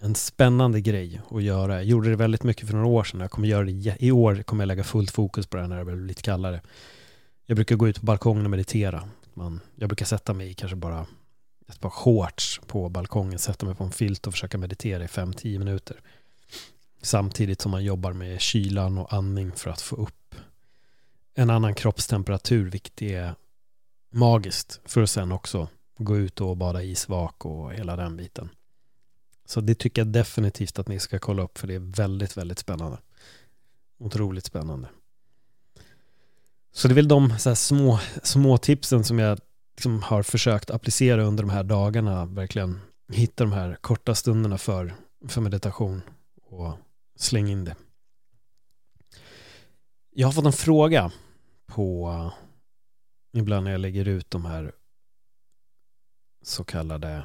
en 0.01 0.15
spännande 0.15 0.81
grej 0.81 1.21
att 1.31 1.43
göra. 1.43 1.75
Jag 1.75 1.85
gjorde 1.85 2.11
det 2.11 2.17
väldigt 2.17 2.43
mycket 2.43 2.67
för 2.67 2.75
några 2.75 2.87
år 2.87 3.05
sedan. 3.05 3.21
Jag 3.21 3.31
kommer 3.31 3.49
göra 3.49 3.65
det 3.65 3.97
i 4.01 4.11
år 4.13 4.43
kommer 4.43 4.63
jag 4.63 4.69
lägga 4.69 4.85
fullt 4.85 5.11
fokus 5.11 5.47
på 5.47 5.57
det 5.57 5.67
när 5.67 5.79
det 5.79 5.85
blir 5.85 5.97
lite 5.97 6.23
kallare. 6.23 6.61
Jag 7.47 7.57
brukar 7.57 7.77
gå 7.77 7.89
ut 7.89 8.01
på 8.01 8.07
balkongen 8.07 8.45
och 8.45 8.51
meditera. 8.51 9.09
Man, 9.35 9.61
jag 9.77 9.89
brukar 9.89 10.07
sätta 10.07 10.33
mig 10.33 10.51
i 10.51 10.55
kanske 10.55 10.77
bara 10.77 11.07
ett 11.71 11.81
par 11.81 11.91
shorts 11.91 12.61
på 12.67 12.89
balkongen, 12.89 13.39
sätta 13.39 13.67
mig 13.67 13.75
på 13.75 13.85
en 13.85 13.91
filt 13.91 14.27
och 14.27 14.33
försöka 14.33 14.59
meditera 14.59 15.05
i 15.05 15.07
5-10 15.07 15.59
minuter. 15.59 16.01
Samtidigt 17.03 17.61
som 17.61 17.71
man 17.71 17.85
jobbar 17.85 18.13
med 18.13 18.41
kylan 18.41 18.99
och 18.99 19.13
andning 19.13 19.53
för 19.53 19.71
att 19.71 19.81
få 19.81 19.97
upp 19.97 20.35
en 21.35 21.51
annan 21.51 21.75
kroppstemperatur, 21.75 22.71
vilket 22.71 23.03
är 23.03 23.35
magiskt 24.11 24.81
för 24.85 25.03
att 25.03 25.11
sen 25.11 25.33
också 25.33 25.69
gå 25.99 26.17
ut 26.17 26.41
och 26.41 26.57
bada 26.57 26.83
isvak 26.83 27.45
och 27.45 27.73
hela 27.73 27.97
den 27.97 28.17
biten. 28.17 28.49
Så 29.45 29.61
det 29.61 29.75
tycker 29.75 30.03
jag 30.03 30.09
definitivt 30.09 30.79
att 30.79 30.89
ni 30.89 30.99
ska 30.99 31.19
kolla 31.19 31.43
upp 31.43 31.59
för 31.59 31.67
det 31.67 31.75
är 31.75 31.97
väldigt, 31.97 32.37
väldigt 32.37 32.59
spännande. 32.59 32.99
Otroligt 33.99 34.45
spännande. 34.45 34.89
Så 36.73 36.89
det 36.89 36.93
är 36.93 36.97
väl 36.97 37.09
de 37.09 37.39
så 37.39 37.57
små, 37.57 38.01
små 38.23 38.59
tipsen 38.59 39.05
som 39.05 39.19
jag 39.19 39.39
liksom 39.81 40.03
har 40.03 40.23
försökt 40.23 40.71
applicera 40.71 41.23
under 41.23 41.43
de 41.43 41.51
här 41.51 41.65
dagarna. 41.65 42.27
Verkligen 42.27 42.81
hitta 43.13 43.45
de 43.45 43.53
här 43.53 43.79
korta 43.81 44.15
stunderna 44.15 44.59
för, 44.59 44.95
för 45.29 45.41
meditation 45.41 46.03
och 46.43 46.79
släng 47.17 47.49
in 47.49 47.65
det. 47.65 47.77
Jag 50.11 50.27
har 50.29 50.33
fått 50.33 50.47
en 50.47 50.53
fråga 50.53 51.13
på 51.67 52.15
ibland 53.33 53.65
när 53.65 53.71
jag 53.71 53.81
lägger 53.81 54.09
ut 54.09 54.31
de 54.31 54.45
här 54.45 54.73
så 56.43 56.65
kallade 56.65 57.25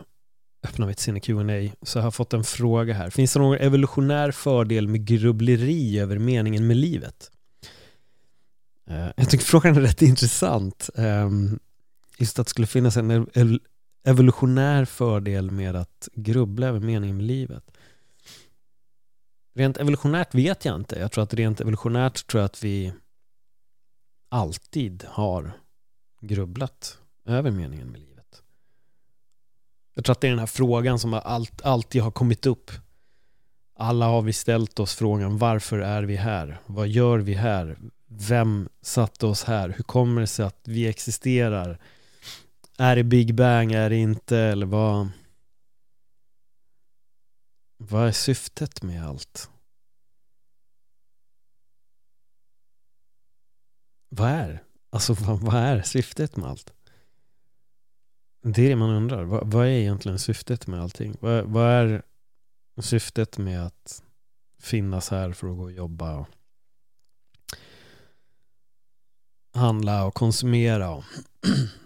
öppna 0.64 0.86
mitt 0.86 1.00
sinne 1.00 1.20
Q&A 1.20 1.72
så 1.82 1.98
jag 1.98 2.04
har 2.04 2.12
fått 2.12 2.34
en 2.34 2.44
fråga 2.44 2.94
här. 2.94 3.10
Finns 3.10 3.34
det 3.34 3.40
någon 3.40 3.58
evolutionär 3.58 4.32
fördel 4.32 4.88
med 4.88 5.06
grubbleri 5.06 6.00
över 6.00 6.20
meningen 6.20 6.68
med 6.68 6.78
livet? 6.78 7.32
Eh, 8.90 9.08
jag 9.16 9.30
tycker 9.30 9.46
frågan 9.46 9.76
är 9.78 9.82
rätt 9.82 10.02
intressant. 10.02 10.90
Ehm, 10.96 11.60
Just 12.17 12.39
att 12.39 12.45
det 12.45 12.50
skulle 12.50 12.67
finnas 12.67 12.98
en 12.98 13.60
evolutionär 14.03 14.86
fördel 14.86 15.51
med 15.51 15.75
att 15.75 16.10
grubbla 16.13 16.67
över 16.67 16.79
meningen 16.79 17.17
med 17.17 17.25
livet. 17.25 17.72
Rent 19.55 19.77
evolutionärt 19.77 20.36
vet 20.36 20.65
jag 20.65 20.75
inte. 20.75 21.00
Jag 21.00 21.12
tror 21.12 21.24
att 21.24 21.34
rent 21.34 21.62
evolutionärt 21.62 22.27
tror 22.27 22.41
jag 22.41 22.45
att 22.45 22.63
vi 22.63 22.93
alltid 24.29 25.05
har 25.07 25.51
grubblat 26.22 26.98
över 27.25 27.51
meningen 27.51 27.88
med 27.88 28.01
livet. 28.01 28.41
Jag 29.93 30.05
tror 30.05 30.12
att 30.12 30.22
det 30.22 30.27
är 30.27 30.31
den 30.31 30.39
här 30.39 30.45
frågan 30.45 31.00
som 31.00 31.22
alltid 31.63 32.01
har 32.01 32.12
kommit 32.12 32.45
upp. 32.45 32.72
Alla 33.75 34.05
har 34.05 34.22
vi 34.22 34.34
ställt 34.34 34.79
oss 34.79 34.95
frågan 34.95 35.38
varför 35.38 35.79
är 35.79 36.03
vi 36.03 36.15
här? 36.15 36.62
Vad 36.65 36.88
gör 36.88 37.17
vi 37.17 37.34
här? 37.34 37.77
Vem 38.07 38.69
satte 38.81 39.25
oss 39.25 39.43
här? 39.43 39.69
Hur 39.69 39.84
kommer 39.84 40.22
det 40.22 40.27
sig 40.27 40.45
att 40.45 40.62
vi 40.63 40.88
existerar? 40.88 41.79
Är 42.77 42.96
det 42.96 43.03
Big 43.03 43.36
Bang? 43.36 43.72
Är 43.72 43.89
det 43.89 43.96
inte? 43.96 44.38
Eller 44.38 44.65
vad? 44.65 45.10
Vad 47.77 48.08
är 48.08 48.12
syftet 48.12 48.84
med 48.84 49.08
allt? 49.08 49.50
Vad 54.10 54.29
är? 54.29 54.63
Alltså 54.89 55.13
vad, 55.20 55.39
vad 55.39 55.55
är 55.55 55.82
syftet 55.82 56.38
med 56.38 56.50
allt? 56.50 56.74
Det 58.41 58.62
är 58.62 58.70
det 58.70 58.75
man 58.75 58.89
undrar. 58.89 59.24
Vad, 59.24 59.51
vad 59.51 59.65
är 59.65 59.70
egentligen 59.70 60.20
syftet 60.20 60.67
med 60.67 60.82
allting? 60.82 61.17
Vad, 61.20 61.46
vad, 61.46 61.65
är 61.65 62.03
syftet 62.77 63.38
med 63.38 63.65
att 63.65 64.03
finnas 64.60 65.10
här 65.10 65.32
för 65.32 65.48
att 65.48 65.58
gå 65.58 65.63
och 65.63 65.72
jobba 65.72 66.15
och 66.15 66.27
handla 69.53 70.05
och 70.05 70.13
konsumera? 70.13 70.89
Och 70.89 71.03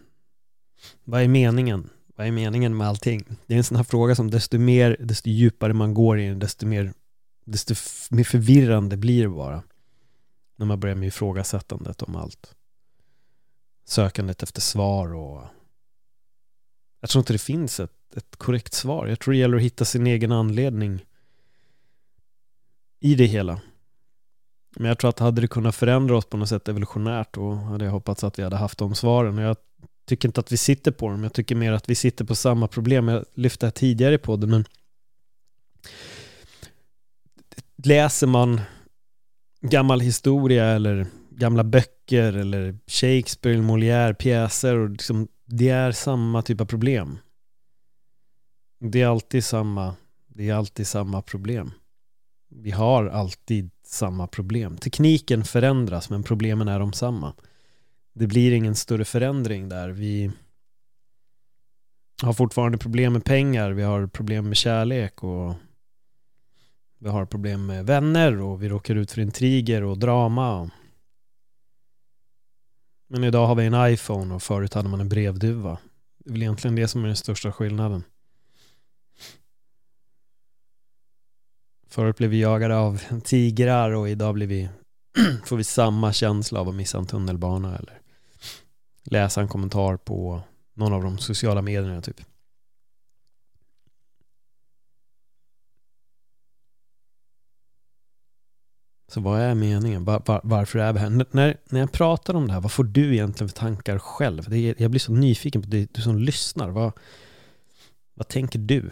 vad 1.04 1.22
är 1.22 1.28
meningen? 1.28 1.90
Vad 2.16 2.28
är 2.28 2.32
meningen 2.32 2.78
med 2.78 2.88
allting? 2.88 3.26
Det 3.48 3.54
är 3.54 3.58
en 3.58 3.64
sån 3.64 3.78
här 3.78 3.84
fråga 3.84 4.16
som 4.16 4.32
desto 4.32 4.58
mer, 4.58 4.98
desto 5.00 5.30
djupare 5.30 5.74
man 5.74 5.94
går 5.94 6.20
i 6.20 6.28
den, 6.28 6.40
desto 6.40 6.66
mer, 6.66 6.94
desto 7.46 7.76
mer 8.10 8.24
förvirrande 8.24 8.98
blir 8.98 9.24
det 9.24 9.30
bara. 9.30 9.64
När 10.56 10.66
man 10.66 10.80
börjar 10.80 10.96
med 10.96 11.08
ifrågasättandet 11.08 12.02
om 12.02 12.16
allt. 12.16 12.56
Sökandet 13.86 14.44
efter 14.44 14.62
svar 14.62 15.14
och 15.14 15.44
jag 17.02 17.10
tror 17.10 17.22
inte 17.22 17.34
det 17.34 17.40
finns 17.40 17.80
ett, 17.80 18.16
ett 18.16 18.36
korrekt 18.36 18.74
svar. 18.74 19.08
Jag 19.08 19.20
tror 19.20 19.32
det 19.32 19.38
gäller 19.38 19.58
att 19.58 19.64
hitta 19.64 19.86
sin 19.86 20.08
egen 20.08 20.32
anledning 20.32 21.06
i 23.00 23.16
det 23.16 23.26
hela. 23.26 23.62
Men 24.76 24.86
jag 24.86 25.00
tror 25.00 25.10
att 25.10 25.20
hade 25.20 25.42
det 25.42 25.48
kunnat 25.48 25.76
förändra 25.76 26.18
oss 26.18 26.26
på 26.26 26.38
något 26.38 26.50
sätt 26.50 26.68
evolutionärt 26.68 27.34
då 27.34 27.54
hade 27.54 27.86
jag 27.86 27.92
hoppats 27.92 28.24
att 28.24 28.40
vi 28.40 28.44
hade 28.44 28.56
haft 28.56 28.80
de 28.80 28.96
svaren. 28.96 29.38
Jag 29.38 29.58
tycker 30.10 30.30
inte 30.30 30.40
att 30.40 30.52
vi 30.52 30.58
sitter 30.58 30.92
på 30.92 31.10
dem. 31.10 31.24
Jag 31.24 31.34
tycker 31.34 31.56
mer 31.56 31.72
att 31.72 31.90
vi 31.90 31.96
sitter 31.96 32.26
på 32.26 32.36
samma 32.36 32.68
problem. 32.68 33.08
Jag 33.08 33.26
lyfte 33.34 33.66
det 33.66 33.72
tidigare 33.72 34.16
i 34.16 34.18
podden 34.18 34.50
men 34.50 34.66
läser 37.84 38.28
man 38.28 38.62
gammal 39.62 40.00
historia 40.00 40.66
eller 40.66 41.08
gamla 41.30 41.64
böcker 41.64 42.34
eller 42.34 42.78
Shakespeare 42.88 43.56
eller 43.56 43.64
Molière 43.64 44.14
pjäser 44.14 44.76
och 44.76 44.90
liksom 44.90 45.28
det 45.46 45.70
är 45.70 45.92
samma 45.92 46.42
typ 46.42 46.62
av 46.62 46.66
problem. 46.66 47.18
Det 48.80 49.02
är 49.02 49.08
alltid 49.08 49.46
samma, 49.46 49.96
det 50.28 50.50
är 50.50 50.54
alltid 50.54 50.88
samma 50.88 51.22
problem. 51.22 51.72
Vi 52.50 52.72
har 52.72 53.06
alltid 53.06 53.72
samma 53.86 54.28
problem. 54.28 54.78
Tekniken 54.78 55.44
förändras 55.44 56.10
men 56.10 56.24
problemen 56.24 56.68
är 56.68 56.80
de 56.80 56.94
samma. 56.94 57.34
Det 58.14 58.28
blir 58.28 58.52
ingen 58.52 58.76
större 58.76 59.06
förändring 59.06 59.70
där. 59.70 59.90
Vi 59.90 60.32
har 62.22 62.34
fortfarande 62.34 62.78
problem 62.78 63.14
med 63.14 63.26
pengar, 63.26 63.72
vi 63.72 63.84
har 63.84 64.08
problem 64.08 64.48
med 64.48 64.58
kärlek 64.58 65.24
och 65.24 65.56
vi 67.00 67.10
har 67.10 67.26
problem 67.26 67.66
med 67.66 67.86
vänner 67.86 68.42
och 68.42 68.64
vi 68.64 68.70
råkar 68.70 68.96
ut 68.96 69.12
för 69.12 69.22
intriger 69.22 69.84
och 69.84 69.98
drama. 69.98 70.72
Men 73.08 73.24
idag 73.24 73.48
har 73.48 73.56
vi 73.56 73.66
en 73.66 73.94
iPhone 73.94 74.36
och 74.36 74.44
förut 74.44 74.74
hade 74.74 74.90
man 74.90 75.02
en 75.02 75.10
brevduva. 75.10 75.78
Det 76.18 76.30
är 76.30 76.32
väl 76.32 76.42
egentligen 76.42 76.76
det 76.76 76.88
som 76.88 77.04
är 77.04 77.08
den 77.08 77.16
största 77.16 77.52
skillnaden. 77.52 78.04
Förut 81.88 82.18
blev 82.18 82.30
vi 82.30 82.42
jagade 82.42 82.78
av 82.78 83.22
tigrar 83.24 83.92
och 83.92 84.10
idag 84.10 84.34
blir 84.34 84.48
vi, 84.48 84.70
får 85.46 85.58
vi 85.58 85.64
samma 85.64 86.14
känsla 86.14 86.60
av 86.60 86.70
att 86.70 86.76
missa 86.76 86.98
en 86.98 87.06
tunnelbana 87.06 87.78
eller 87.78 88.02
läsa 89.04 89.42
en 89.42 89.48
kommentar 89.48 89.98
på 89.98 90.42
någon 90.74 90.94
av 90.94 91.04
de 91.04 91.18
sociala 91.18 91.62
medierna 91.62 92.02
typ. 92.02 92.22
Så 99.08 99.22
vad 99.22 99.40
är 99.40 99.56
meningen? 99.56 100.06
Var, 100.06 100.24
var, 100.26 100.42
varför 100.44 100.80
är 100.80 100.94
vi 100.94 101.00
här? 101.00 101.08
N 101.08 101.26
när, 101.32 101.58
när 101.70 101.80
jag 101.80 101.92
pratar 101.92 102.34
om 102.34 102.48
det 102.48 102.54
här, 102.54 102.62
vad 102.62 102.72
får 102.72 102.84
du 102.84 103.14
egentligen 103.14 103.50
för 103.50 103.58
tankar 103.58 104.00
själv? 104.00 104.50
Det 104.50 104.58
är, 104.58 104.76
jag 104.78 104.92
blir 104.92 105.00
så 105.00 105.12
nyfiken 105.12 105.62
på 105.62 105.68
det, 105.68 105.94
du 105.94 106.02
som 106.02 106.18
lyssnar. 106.18 106.70
Vad, 106.70 106.92
vad 108.14 108.28
tänker 108.28 108.60
du? 108.60 108.92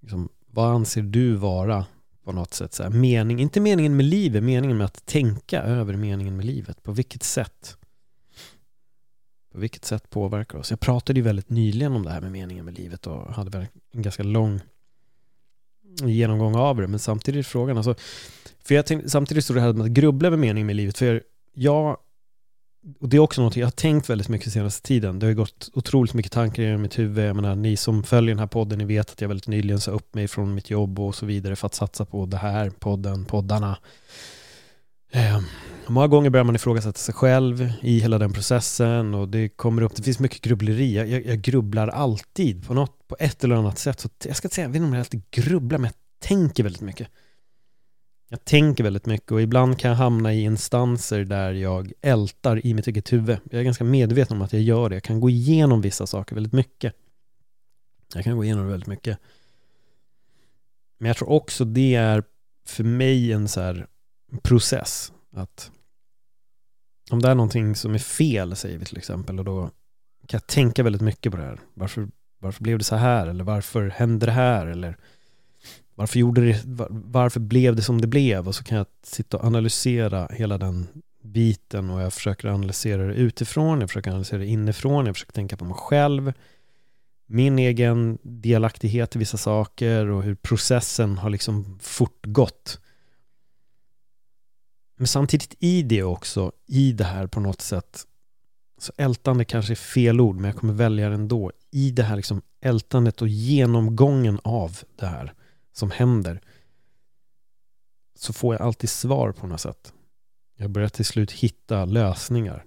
Liksom, 0.00 0.28
vad 0.46 0.74
anser 0.74 1.02
du 1.02 1.34
vara 1.34 1.86
på 2.28 2.32
något 2.32 2.54
sätt 2.54 2.74
så 2.74 2.82
här, 2.82 2.90
mening, 2.90 3.40
inte 3.40 3.60
meningen 3.60 3.96
med 3.96 4.06
livet, 4.06 4.42
meningen 4.42 4.76
med 4.76 4.84
att 4.84 5.06
tänka 5.06 5.62
över 5.62 5.96
meningen 5.96 6.36
med 6.36 6.46
livet. 6.46 6.82
På 6.82 6.92
vilket 6.92 7.22
sätt? 7.22 7.76
På 9.52 9.58
vilket 9.58 9.84
sätt 9.84 10.10
påverkar 10.10 10.58
oss? 10.58 10.70
Jag 10.70 10.80
pratade 10.80 11.18
ju 11.18 11.24
väldigt 11.24 11.50
nyligen 11.50 11.92
om 11.92 12.02
det 12.02 12.10
här 12.10 12.20
med 12.20 12.32
meningen 12.32 12.64
med 12.64 12.78
livet 12.78 13.06
och 13.06 13.34
hade 13.34 13.50
väl 13.50 13.66
en 13.92 14.02
ganska 14.02 14.22
lång 14.22 14.60
genomgång 16.00 16.56
av 16.56 16.76
det. 16.76 16.86
Men 16.86 16.98
samtidigt 16.98 17.38
är 17.46 17.48
frågan, 17.48 17.76
alltså, 17.76 17.94
för 18.64 18.74
jag 18.74 18.86
tänkte, 18.86 19.10
samtidigt 19.10 19.44
står 19.44 19.54
det 19.54 19.60
här 19.60 19.72
med 19.72 19.84
att 19.84 19.90
grubbla 19.90 20.26
över 20.26 20.36
meningen 20.36 20.66
med 20.66 20.76
livet. 20.76 20.98
För 20.98 21.22
jag, 21.54 21.96
och 23.00 23.08
det 23.08 23.16
är 23.16 23.20
också 23.20 23.42
något 23.42 23.56
jag 23.56 23.66
har 23.66 23.70
tänkt 23.70 24.10
väldigt 24.10 24.28
mycket 24.28 24.52
senaste 24.52 24.86
tiden. 24.86 25.18
Det 25.18 25.26
har 25.26 25.28
ju 25.28 25.36
gått 25.36 25.70
otroligt 25.74 26.14
mycket 26.14 26.32
tankar 26.32 26.62
i 26.62 26.76
mitt 26.76 26.98
huvud. 26.98 27.28
Jag 27.28 27.36
menar, 27.36 27.56
ni 27.56 27.76
som 27.76 28.02
följer 28.02 28.34
den 28.34 28.38
här 28.38 28.46
podden, 28.46 28.78
ni 28.78 28.84
vet 28.84 29.10
att 29.10 29.20
jag 29.20 29.28
väldigt 29.28 29.48
nyligen 29.48 29.80
sa 29.80 29.90
upp 29.90 30.14
mig 30.14 30.28
från 30.28 30.54
mitt 30.54 30.70
jobb 30.70 30.98
och 31.00 31.14
så 31.14 31.26
vidare 31.26 31.56
för 31.56 31.66
att 31.66 31.74
satsa 31.74 32.04
på 32.04 32.26
det 32.26 32.36
här, 32.36 32.70
podden, 32.70 33.24
poddarna. 33.24 33.78
Eh, 35.12 35.40
många 35.86 36.06
gånger 36.06 36.30
börjar 36.30 36.44
man 36.44 36.54
ifrågasätta 36.54 36.98
sig 36.98 37.14
själv 37.14 37.72
i 37.80 37.98
hela 38.00 38.18
den 38.18 38.32
processen 38.32 39.14
och 39.14 39.28
det 39.28 39.48
kommer 39.48 39.82
upp, 39.82 39.96
det 39.96 40.02
finns 40.02 40.18
mycket 40.18 40.42
grubbleri. 40.42 40.94
Jag, 40.94 41.26
jag 41.26 41.40
grubblar 41.40 41.88
alltid 41.88 42.66
på 42.66 42.74
något, 42.74 43.08
på 43.08 43.16
ett 43.18 43.44
eller 43.44 43.56
annat 43.56 43.78
sätt. 43.78 44.00
Så 44.00 44.08
jag 44.24 44.36
ska 44.36 44.46
inte 44.46 44.54
säga, 44.54 44.64
jag 44.64 44.68
vet 44.72 44.76
inte 44.76 44.86
om 44.86 44.92
jag 44.92 45.00
alltid 45.00 45.22
grubblar, 45.30 45.78
men 45.78 45.90
jag 45.90 46.28
tänker 46.28 46.62
väldigt 46.62 46.82
mycket. 46.82 47.08
Jag 48.28 48.44
tänker 48.44 48.84
väldigt 48.84 49.06
mycket 49.06 49.32
och 49.32 49.42
ibland 49.42 49.78
kan 49.78 49.88
jag 49.88 49.98
hamna 49.98 50.34
i 50.34 50.42
instanser 50.42 51.24
där 51.24 51.52
jag 51.52 51.92
ältar 52.00 52.66
i 52.66 52.74
mitt 52.74 52.86
eget 52.86 53.12
huvud. 53.12 53.38
Jag 53.50 53.60
är 53.60 53.64
ganska 53.64 53.84
medveten 53.84 54.36
om 54.36 54.42
att 54.42 54.52
jag 54.52 54.62
gör 54.62 54.88
det. 54.88 54.96
Jag 54.96 55.02
kan 55.02 55.20
gå 55.20 55.30
igenom 55.30 55.80
vissa 55.80 56.06
saker 56.06 56.34
väldigt 56.34 56.52
mycket. 56.52 56.94
Jag 58.14 58.24
kan 58.24 58.36
gå 58.36 58.44
igenom 58.44 58.64
det 58.64 58.70
väldigt 58.70 58.88
mycket. 58.88 59.18
Men 60.98 61.08
jag 61.08 61.16
tror 61.16 61.30
också 61.30 61.64
det 61.64 61.94
är 61.94 62.22
för 62.66 62.84
mig 62.84 63.32
en 63.32 63.48
så 63.48 63.60
här 63.60 63.86
process. 64.42 65.12
Att 65.32 65.70
om 67.10 67.22
det 67.22 67.28
är 67.28 67.34
någonting 67.34 67.76
som 67.76 67.94
är 67.94 67.98
fel, 67.98 68.56
säger 68.56 68.78
vi 68.78 68.84
till 68.84 68.98
exempel, 68.98 69.38
och 69.38 69.44
då 69.44 69.62
kan 70.26 70.40
jag 70.40 70.46
tänka 70.46 70.82
väldigt 70.82 71.02
mycket 71.02 71.32
på 71.32 71.38
det 71.38 71.44
här. 71.44 71.60
Varför, 71.74 72.08
varför 72.38 72.62
blev 72.62 72.78
det 72.78 72.84
så 72.84 72.96
här? 72.96 73.26
Eller 73.26 73.44
varför 73.44 73.88
hände 73.88 74.26
det 74.26 74.32
här? 74.32 74.66
Eller 74.66 74.98
varför, 75.98 76.18
gjorde 76.18 76.40
det, 76.40 76.62
varför 76.90 77.40
blev 77.40 77.76
det 77.76 77.82
som 77.82 78.00
det 78.00 78.06
blev? 78.06 78.48
Och 78.48 78.54
så 78.54 78.64
kan 78.64 78.78
jag 78.78 78.86
sitta 79.02 79.36
och 79.36 79.44
analysera 79.44 80.28
hela 80.30 80.58
den 80.58 80.86
biten 81.22 81.90
och 81.90 82.00
jag 82.00 82.12
försöker 82.12 82.48
analysera 82.48 83.06
det 83.06 83.14
utifrån, 83.14 83.80
jag 83.80 83.90
försöker 83.90 84.10
analysera 84.10 84.38
det 84.38 84.46
inifrån, 84.46 85.06
jag 85.06 85.14
försöker 85.16 85.32
tänka 85.32 85.56
på 85.56 85.64
mig 85.64 85.74
själv, 85.74 86.32
min 87.26 87.58
egen 87.58 88.18
delaktighet 88.22 89.16
i 89.16 89.18
vissa 89.18 89.36
saker 89.36 90.06
och 90.06 90.22
hur 90.22 90.34
processen 90.34 91.18
har 91.18 91.30
liksom 91.30 91.78
fortgått. 91.82 92.80
Men 94.96 95.06
samtidigt 95.06 95.54
i 95.58 95.82
det 95.82 96.02
också, 96.02 96.52
i 96.66 96.92
det 96.92 97.04
här 97.04 97.26
på 97.26 97.40
något 97.40 97.60
sätt, 97.60 98.04
så 98.80 98.92
ältande 98.96 99.44
kanske 99.44 99.72
är 99.72 99.76
fel 99.76 100.20
ord, 100.20 100.36
men 100.36 100.44
jag 100.44 100.56
kommer 100.56 100.74
välja 100.74 101.08
det 101.08 101.14
ändå. 101.14 101.52
I 101.70 101.90
det 101.90 102.02
här 102.02 102.16
liksom 102.16 102.42
ältandet 102.60 103.22
och 103.22 103.28
genomgången 103.28 104.40
av 104.44 104.78
det 104.96 105.06
här 105.06 105.34
som 105.78 105.90
händer, 105.90 106.40
så 108.14 108.32
får 108.32 108.54
jag 108.54 108.62
alltid 108.62 108.90
svar 108.90 109.32
på 109.32 109.46
något 109.46 109.60
sätt. 109.60 109.92
Jag 110.56 110.70
börjar 110.70 110.88
till 110.88 111.04
slut 111.04 111.32
hitta 111.32 111.84
lösningar. 111.84 112.64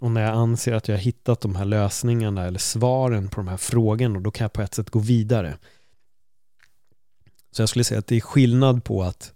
Och 0.00 0.10
när 0.10 0.20
jag 0.20 0.34
anser 0.34 0.72
att 0.72 0.88
jag 0.88 0.96
har 0.96 1.02
hittat 1.02 1.40
de 1.40 1.56
här 1.56 1.64
lösningarna 1.64 2.44
eller 2.44 2.58
svaren 2.58 3.28
på 3.28 3.36
de 3.36 3.48
här 3.48 3.56
frågorna, 3.56 4.20
då 4.20 4.30
kan 4.30 4.44
jag 4.44 4.52
på 4.52 4.62
ett 4.62 4.74
sätt 4.74 4.90
gå 4.90 4.98
vidare. 4.98 5.58
Så 7.50 7.62
jag 7.62 7.68
skulle 7.68 7.84
säga 7.84 7.98
att 7.98 8.06
det 8.06 8.16
är 8.16 8.20
skillnad 8.20 8.84
på 8.84 9.02
att 9.02 9.32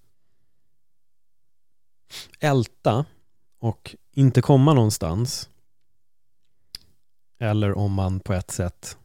älta 2.41 3.05
och 3.59 3.97
inte 4.13 4.43
komma 4.43 4.75
någonstans 4.75 5.49
eller 7.39 7.79
om 7.79 7.93
man 7.93 8.21
på 8.21 8.33
ett 8.33 8.51
sätt 8.51 8.99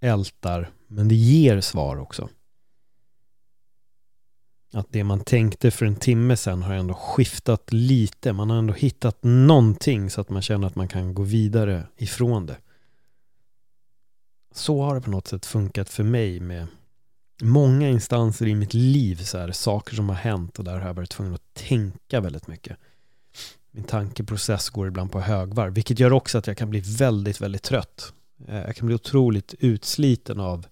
ältar 0.00 0.70
men 0.94 1.08
det 1.08 1.14
ger 1.14 1.60
svar 1.60 1.96
också. 1.96 2.28
Att 4.72 4.86
det 4.90 5.04
man 5.04 5.20
tänkte 5.20 5.70
för 5.70 5.86
en 5.86 5.96
timme 5.96 6.36
sedan 6.36 6.62
har 6.62 6.74
ändå 6.74 6.94
skiftat 6.94 7.72
lite. 7.72 8.32
Man 8.32 8.50
har 8.50 8.56
ändå 8.56 8.72
hittat 8.72 9.18
någonting 9.22 10.10
så 10.10 10.20
att 10.20 10.30
man 10.30 10.42
känner 10.42 10.66
att 10.66 10.74
man 10.74 10.88
kan 10.88 11.14
gå 11.14 11.22
vidare 11.22 11.86
ifrån 11.96 12.46
det. 12.46 12.56
Så 14.54 14.82
har 14.82 14.94
det 14.94 15.00
på 15.00 15.10
något 15.10 15.28
sätt 15.28 15.46
funkat 15.46 15.88
för 15.88 16.04
mig 16.04 16.40
med 16.40 16.66
många 17.42 17.88
instanser 17.88 18.46
i 18.46 18.54
mitt 18.54 18.74
liv, 18.74 19.16
så 19.16 19.38
här, 19.38 19.52
saker 19.52 19.96
som 19.96 20.08
har 20.08 20.16
hänt 20.16 20.58
och 20.58 20.64
där 20.64 20.78
har 20.78 20.86
jag 20.86 20.94
varit 20.94 21.10
tvungen 21.10 21.34
att 21.34 21.54
tänka 21.54 22.20
väldigt 22.20 22.46
mycket. 22.46 22.76
Min 23.70 23.84
tankeprocess 23.84 24.70
går 24.70 24.88
ibland 24.88 25.12
på 25.12 25.20
högvarv, 25.20 25.74
vilket 25.74 25.98
gör 25.98 26.12
också 26.12 26.38
att 26.38 26.46
jag 26.46 26.56
kan 26.56 26.70
bli 26.70 26.80
väldigt, 26.80 27.40
väldigt 27.40 27.62
trött. 27.62 28.12
Eh, 28.48 28.60
jag 28.60 28.76
kan 28.76 28.86
bli 28.86 28.94
otroligt 28.94 29.54
utsliten 29.58 30.40
av 30.40 30.66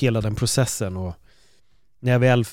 hela 0.00 0.20
den 0.20 0.34
processen 0.34 0.96
och 0.96 1.14
när 2.00 2.12
jag 2.12 2.18
väl 2.18 2.44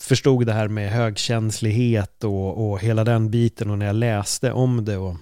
förstod 0.00 0.46
det 0.46 0.52
här 0.52 0.68
med 0.68 0.90
högkänslighet 0.90 2.24
och, 2.24 2.70
och 2.70 2.80
hela 2.80 3.04
den 3.04 3.30
biten 3.30 3.70
och 3.70 3.78
när 3.78 3.86
jag 3.86 3.96
läste 3.96 4.52
om 4.52 4.84
det 4.84 4.96
och 4.96 5.16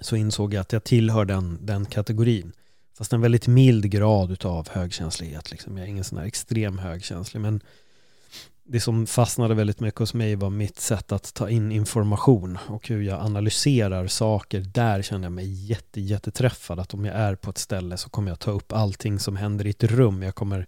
så 0.00 0.16
insåg 0.16 0.54
jag 0.54 0.60
att 0.60 0.72
jag 0.72 0.84
tillhör 0.84 1.24
den, 1.24 1.58
den 1.66 1.86
kategorin. 1.86 2.52
Fast 2.98 3.12
en 3.12 3.20
väldigt 3.20 3.46
mild 3.46 3.90
grad 3.90 4.30
utav 4.30 4.68
högkänslighet. 4.68 5.50
Liksom. 5.50 5.76
Jag 5.76 5.86
är 5.86 5.90
ingen 5.90 6.04
sån 6.04 6.18
här 6.18 6.26
extrem 6.26 6.78
högkänslig. 6.78 7.40
Men 7.40 7.60
det 8.68 8.80
som 8.80 9.06
fastnade 9.06 9.54
väldigt 9.54 9.80
mycket 9.80 10.00
hos 10.00 10.14
mig 10.14 10.36
var 10.36 10.50
mitt 10.50 10.78
sätt 10.78 11.12
att 11.12 11.34
ta 11.34 11.50
in 11.50 11.72
information 11.72 12.58
och 12.68 12.88
hur 12.88 13.02
jag 13.02 13.20
analyserar 13.20 14.06
saker. 14.06 14.60
Där 14.60 15.02
känner 15.02 15.24
jag 15.24 15.32
mig 15.32 15.66
jätte, 15.66 16.00
jätteträffad. 16.00 16.80
Att 16.80 16.94
om 16.94 17.04
jag 17.04 17.16
är 17.16 17.34
på 17.34 17.50
ett 17.50 17.58
ställe 17.58 17.96
så 17.96 18.10
kommer 18.10 18.30
jag 18.30 18.38
ta 18.38 18.50
upp 18.50 18.72
allting 18.72 19.18
som 19.18 19.36
händer 19.36 19.66
i 19.66 19.70
ett 19.70 19.84
rum. 19.84 20.22
Jag 20.22 20.34
kommer 20.34 20.66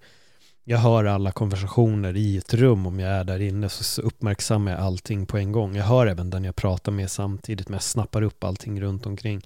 jag 0.65 0.79
hör 0.79 1.05
alla 1.05 1.33
konversationer 1.33 2.17
i 2.17 2.37
ett 2.37 2.55
rum 2.55 2.87
om 2.87 3.01
jag 3.01 3.11
är 3.11 3.25
där 3.25 3.41
inne 3.41 3.69
så 3.69 4.03
uppmärksammar 4.03 4.73
jag 4.73 4.81
allting 4.81 5.27
på 5.27 5.39
en 5.39 5.53
gång. 5.53 5.77
Jag 5.77 5.85
hör 5.85 6.07
även 6.07 6.31
den 6.31 6.45
jag 6.45 6.57
pratar 6.57 6.93
med 6.93 7.11
samtidigt 7.11 7.69
men 7.69 7.75
jag 7.75 7.83
snappar 7.83 8.23
upp 8.23 8.45
allting 8.45 8.81
runt 8.81 9.07
omkring. 9.07 9.43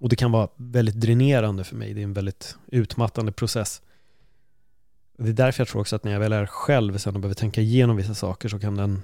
Och 0.00 0.08
det 0.08 0.16
kan 0.16 0.32
vara 0.32 0.48
väldigt 0.56 0.94
dränerande 0.94 1.64
för 1.64 1.76
mig. 1.76 1.94
Det 1.94 2.00
är 2.00 2.04
en 2.04 2.12
väldigt 2.12 2.56
utmattande 2.66 3.32
process. 3.32 3.82
Det 5.18 5.28
är 5.28 5.32
därför 5.32 5.60
jag 5.60 5.68
tror 5.68 5.80
också 5.80 5.96
att 5.96 6.04
när 6.04 6.12
jag 6.12 6.20
väl 6.20 6.32
är 6.32 6.46
själv 6.46 6.98
sen 6.98 7.14
och 7.14 7.20
behöver 7.20 7.34
tänka 7.34 7.60
igenom 7.60 7.96
vissa 7.96 8.14
saker 8.14 8.48
så 8.48 8.58
kan 8.58 8.76
den 8.76 9.02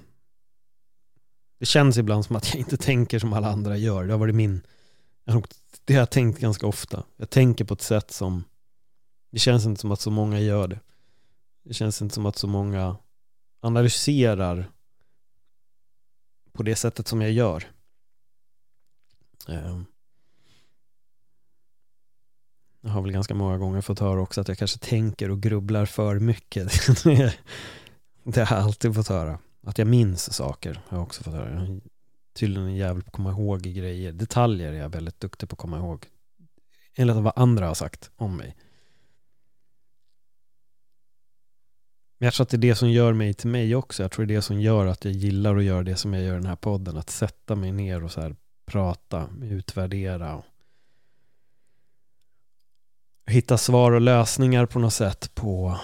Det 1.59 1.65
känns 1.65 1.97
ibland 1.97 2.25
som 2.25 2.35
att 2.35 2.53
jag 2.53 2.59
inte 2.59 2.77
tänker 2.77 3.19
som 3.19 3.33
alla 3.33 3.47
andra 3.47 3.77
gör. 3.77 4.03
Det 4.03 4.13
har 4.13 4.19
varit 4.19 4.35
min 4.35 4.61
Det 5.85 5.93
har 5.93 5.99
jag 6.01 6.09
tänkt 6.09 6.39
ganska 6.39 6.67
ofta. 6.67 7.03
Jag 7.17 7.29
tänker 7.29 7.65
på 7.65 7.73
ett 7.73 7.81
sätt 7.81 8.11
som 8.11 8.43
Det 9.31 9.39
känns 9.39 9.65
inte 9.65 9.81
som 9.81 9.91
att 9.91 10.01
så 10.01 10.11
många 10.11 10.39
gör 10.39 10.67
det. 10.67 10.79
Det 11.63 11.73
känns 11.73 12.01
inte 12.01 12.15
som 12.15 12.25
att 12.25 12.37
så 12.37 12.47
många 12.47 12.97
analyserar 13.61 14.69
på 16.51 16.63
det 16.63 16.75
sättet 16.75 17.07
som 17.07 17.21
jag 17.21 17.31
gör. 17.31 17.67
Um. 19.47 19.85
Jag 22.85 22.89
har 22.89 23.01
väl 23.01 23.11
ganska 23.11 23.35
många 23.35 23.57
gånger 23.57 23.81
fått 23.81 23.99
höra 23.99 24.21
också 24.21 24.41
att 24.41 24.47
jag 24.47 24.57
kanske 24.57 24.79
tänker 24.79 25.31
och 25.31 25.41
grubblar 25.41 25.85
för 25.85 26.19
mycket. 26.19 26.71
det 28.23 28.43
har 28.43 28.55
jag 28.55 28.63
alltid 28.65 28.95
fått 28.95 29.07
höra. 29.07 29.39
Att 29.63 29.77
jag 29.77 29.87
minns 29.87 30.33
saker 30.33 30.81
har 30.87 30.97
jag 30.97 31.03
också 31.03 31.23
fått 31.23 31.33
höra. 31.33 31.53
Jag 31.53 31.61
är 31.61 31.81
tydligen 32.33 32.67
en 32.67 32.75
jävel 32.75 33.03
på 33.03 33.07
att 33.07 33.13
komma 33.13 33.31
ihåg 33.31 33.61
grejer. 33.61 34.11
Detaljer 34.11 34.73
är 34.73 34.77
jag 34.77 34.89
väldigt 34.89 35.19
duktig 35.19 35.49
på 35.49 35.53
att 35.53 35.59
komma 35.59 35.77
ihåg. 35.77 36.05
Enligt 36.95 37.15
vad 37.15 37.33
andra 37.35 37.67
har 37.67 37.73
sagt 37.73 38.11
om 38.15 38.37
mig. 38.37 38.55
Men 42.17 42.25
jag 42.25 42.33
tror 42.33 42.43
att 42.43 42.49
det 42.49 42.57
är 42.57 42.59
det 42.59 42.75
som 42.75 42.89
gör 42.89 43.13
mig 43.13 43.33
till 43.33 43.49
mig 43.49 43.75
också. 43.75 44.03
Jag 44.03 44.11
tror 44.11 44.25
det 44.25 44.33
är 44.33 44.35
det 44.35 44.41
som 44.41 44.61
gör 44.61 44.85
att 44.85 45.05
jag 45.05 45.13
gillar 45.13 45.57
att 45.57 45.63
göra 45.63 45.83
det 45.83 45.95
som 45.95 46.13
jag 46.13 46.23
gör 46.23 46.33
i 46.33 46.37
den 46.37 46.45
här 46.45 46.55
podden. 46.55 46.97
Att 46.97 47.09
sätta 47.09 47.55
mig 47.55 47.71
ner 47.71 48.03
och 48.03 48.11
så 48.11 48.21
här 48.21 48.35
prata, 48.65 49.29
utvärdera. 49.41 50.43
Hitta 53.25 53.57
svar 53.57 53.91
och 53.91 54.01
lösningar 54.01 54.65
på 54.65 54.79
något 54.79 54.93
sätt 54.93 55.35
på, 55.35 55.79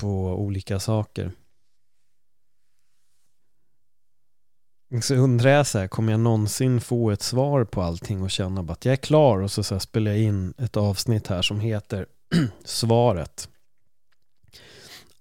på 0.00 0.08
olika 0.34 0.80
saker. 0.80 1.32
Så 5.02 5.14
undrar 5.14 5.50
jag 5.50 5.66
så 5.66 5.78
här, 5.78 5.88
kommer 5.88 6.12
jag 6.12 6.20
någonsin 6.20 6.80
få 6.80 7.10
ett 7.10 7.22
svar 7.22 7.64
på 7.64 7.82
allting 7.82 8.22
och 8.22 8.30
känna 8.30 8.72
att 8.72 8.84
jag 8.84 8.92
är 8.92 8.96
klar 8.96 9.38
och 9.38 9.50
så, 9.50 9.62
så 9.62 9.80
spelar 9.80 10.10
jag 10.10 10.20
in 10.20 10.54
ett 10.58 10.76
avsnitt 10.76 11.26
här 11.26 11.42
som 11.42 11.60
heter 11.60 12.06
Svaret 12.64 13.48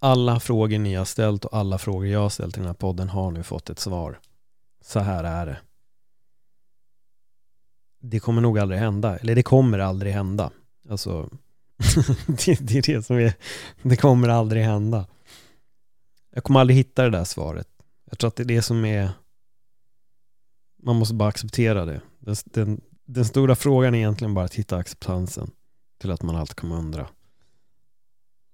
alla 0.03 0.39
frågor 0.39 0.79
ni 0.79 0.95
har 0.95 1.05
ställt 1.05 1.45
och 1.45 1.57
alla 1.57 1.77
frågor 1.77 2.07
jag 2.07 2.19
har 2.19 2.29
ställt 2.29 2.57
i 2.57 2.59
den 2.59 2.67
här 2.67 2.73
podden 2.73 3.09
har 3.09 3.31
nu 3.31 3.43
fått 3.43 3.69
ett 3.69 3.79
svar. 3.79 4.19
Så 4.81 4.99
här 4.99 5.23
är 5.23 5.45
det. 5.45 5.57
Det 8.01 8.19
kommer 8.19 8.41
nog 8.41 8.59
aldrig 8.59 8.79
hända, 8.79 9.17
eller 9.17 9.35
det 9.35 9.43
kommer 9.43 9.79
aldrig 9.79 10.13
hända. 10.13 10.51
Alltså, 10.89 11.29
det, 12.27 12.67
det, 12.67 12.77
är 12.77 12.95
det 12.95 13.03
som 13.03 13.17
är, 13.17 13.33
det 13.81 13.95
kommer 13.95 14.29
aldrig 14.29 14.63
hända. 14.63 15.07
Jag 16.33 16.43
kommer 16.43 16.59
aldrig 16.59 16.77
hitta 16.77 17.03
det 17.03 17.09
där 17.09 17.23
svaret. 17.23 17.67
Jag 18.09 18.19
tror 18.19 18.27
att 18.27 18.35
det 18.35 18.43
är 18.43 18.45
det 18.45 18.61
som 18.61 18.85
är, 18.85 19.09
man 20.83 20.95
måste 20.95 21.13
bara 21.13 21.29
acceptera 21.29 21.85
det. 21.85 22.01
Den, 22.19 22.35
den, 22.43 22.81
den 23.05 23.25
stora 23.25 23.55
frågan 23.55 23.95
är 23.95 23.97
egentligen 23.97 24.33
bara 24.33 24.45
att 24.45 24.55
hitta 24.55 24.77
acceptansen 24.77 25.51
till 25.99 26.11
att 26.11 26.23
man 26.23 26.35
alltid 26.35 26.55
kommer 26.55 26.75
undra 26.75 27.07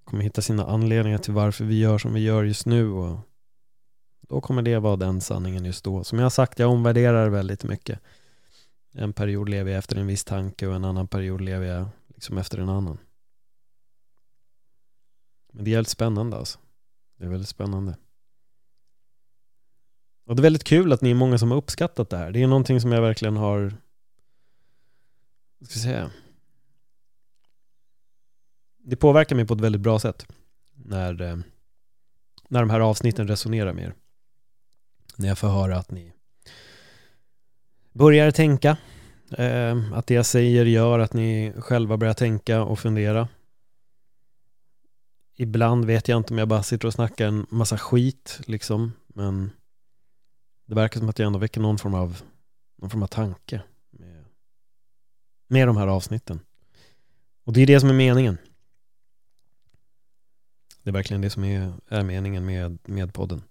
kommer 0.07 0.23
hitta 0.23 0.41
sina 0.41 0.65
anledningar 0.65 1.17
till 1.17 1.33
varför 1.33 1.65
vi 1.65 1.79
gör 1.79 1.97
som 1.97 2.13
vi 2.13 2.19
gör 2.19 2.43
just 2.43 2.65
nu 2.65 2.91
och 2.91 3.19
då 4.29 4.41
kommer 4.41 4.61
det 4.61 4.79
vara 4.79 4.95
den 4.95 5.21
sanningen 5.21 5.65
just 5.65 5.83
då. 5.83 6.03
Som 6.03 6.19
jag 6.19 6.25
har 6.25 6.29
sagt, 6.29 6.59
jag 6.59 6.71
omvärderar 6.71 7.29
väldigt 7.29 7.63
mycket. 7.63 7.99
En 8.99 9.13
period 9.13 9.49
lever 9.49 9.71
jag 9.71 9.77
efter 9.77 9.95
en 9.95 10.07
viss 10.07 10.23
tanke 10.23 10.67
och 10.67 10.75
en 10.75 10.85
annan 10.85 11.07
period 11.07 11.41
lever 11.41 11.65
jag 11.65 11.87
liksom 12.07 12.37
efter 12.37 12.57
en 12.57 12.69
annan. 12.69 12.97
Men 15.51 15.63
det 15.63 15.71
är 15.71 15.75
väldigt 15.75 15.91
spännande 15.91 16.37
alltså. 16.37 16.59
Det 17.17 17.25
är 17.25 17.29
väldigt 17.29 17.49
spännande. 17.49 17.97
Och 20.25 20.35
det 20.35 20.39
är 20.39 20.43
väldigt 20.43 20.63
kul 20.63 20.93
att 20.93 21.01
ni 21.01 21.11
är 21.11 21.15
många 21.15 21.37
som 21.37 21.51
har 21.51 21.57
uppskattat 21.57 22.09
det 22.09 22.17
här. 22.17 22.31
Det 22.31 22.43
är 22.43 22.47
någonting 22.47 22.81
som 22.81 22.91
jag 22.91 23.01
verkligen 23.01 23.37
har, 23.37 23.61
vad 25.57 25.69
ska 25.69 25.79
jag 25.79 25.83
säga, 25.83 26.11
det 28.77 28.95
påverkar 28.95 29.35
mig 29.35 29.47
på 29.47 29.53
ett 29.53 29.61
väldigt 29.61 29.81
bra 29.81 29.99
sätt 29.99 30.27
när, 30.73 31.21
eh, 31.21 31.37
när 32.47 32.59
de 32.59 32.69
här 32.69 32.79
avsnitten 32.79 33.27
resonerar 33.27 33.73
med 33.73 33.83
er. 33.83 33.93
När 35.15 35.27
jag 35.27 35.37
får 35.37 35.47
höra 35.47 35.77
att 35.77 35.91
ni 35.91 36.13
börjar 37.97 38.31
tänka, 38.31 38.77
eh, 39.37 39.93
att 39.93 40.07
det 40.07 40.13
jag 40.13 40.25
säger 40.25 40.65
gör 40.65 40.99
att 40.99 41.13
ni 41.13 41.53
själva 41.57 41.97
börjar 41.97 42.13
tänka 42.13 42.63
och 42.63 42.79
fundera. 42.79 43.27
Ibland 45.35 45.85
vet 45.85 46.07
jag 46.07 46.17
inte 46.17 46.33
om 46.33 46.37
jag 46.37 46.47
bara 46.47 46.63
sitter 46.63 46.87
och 46.87 46.93
snackar 46.93 47.27
en 47.27 47.45
massa 47.49 47.77
skit 47.77 48.39
liksom, 48.45 48.93
men 49.07 49.51
det 50.65 50.75
verkar 50.75 50.99
som 50.99 51.09
att 51.09 51.19
jag 51.19 51.27
ändå 51.27 51.39
väcker 51.39 51.61
någon 51.61 51.77
form 51.77 51.93
av, 51.93 52.21
någon 52.75 52.89
form 52.89 53.03
av 53.03 53.07
tanke 53.07 53.61
med, 53.89 54.25
med 55.47 55.67
de 55.67 55.77
här 55.77 55.87
avsnitten. 55.87 56.39
Och 57.43 57.53
det 57.53 57.61
är 57.61 57.67
det 57.67 57.79
som 57.79 57.89
är 57.89 57.93
meningen. 57.93 58.37
Det 60.83 60.89
är 60.89 60.93
verkligen 60.93 61.21
det 61.21 61.29
som 61.29 61.43
är, 61.43 61.73
är 61.87 62.03
meningen 62.03 62.45
med, 62.45 62.77
med 62.85 63.13
podden. 63.13 63.43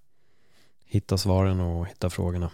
Hitta 0.84 1.18
svaren 1.18 1.60
och 1.60 1.86
hitta 1.86 2.10
frågorna. 2.10 2.50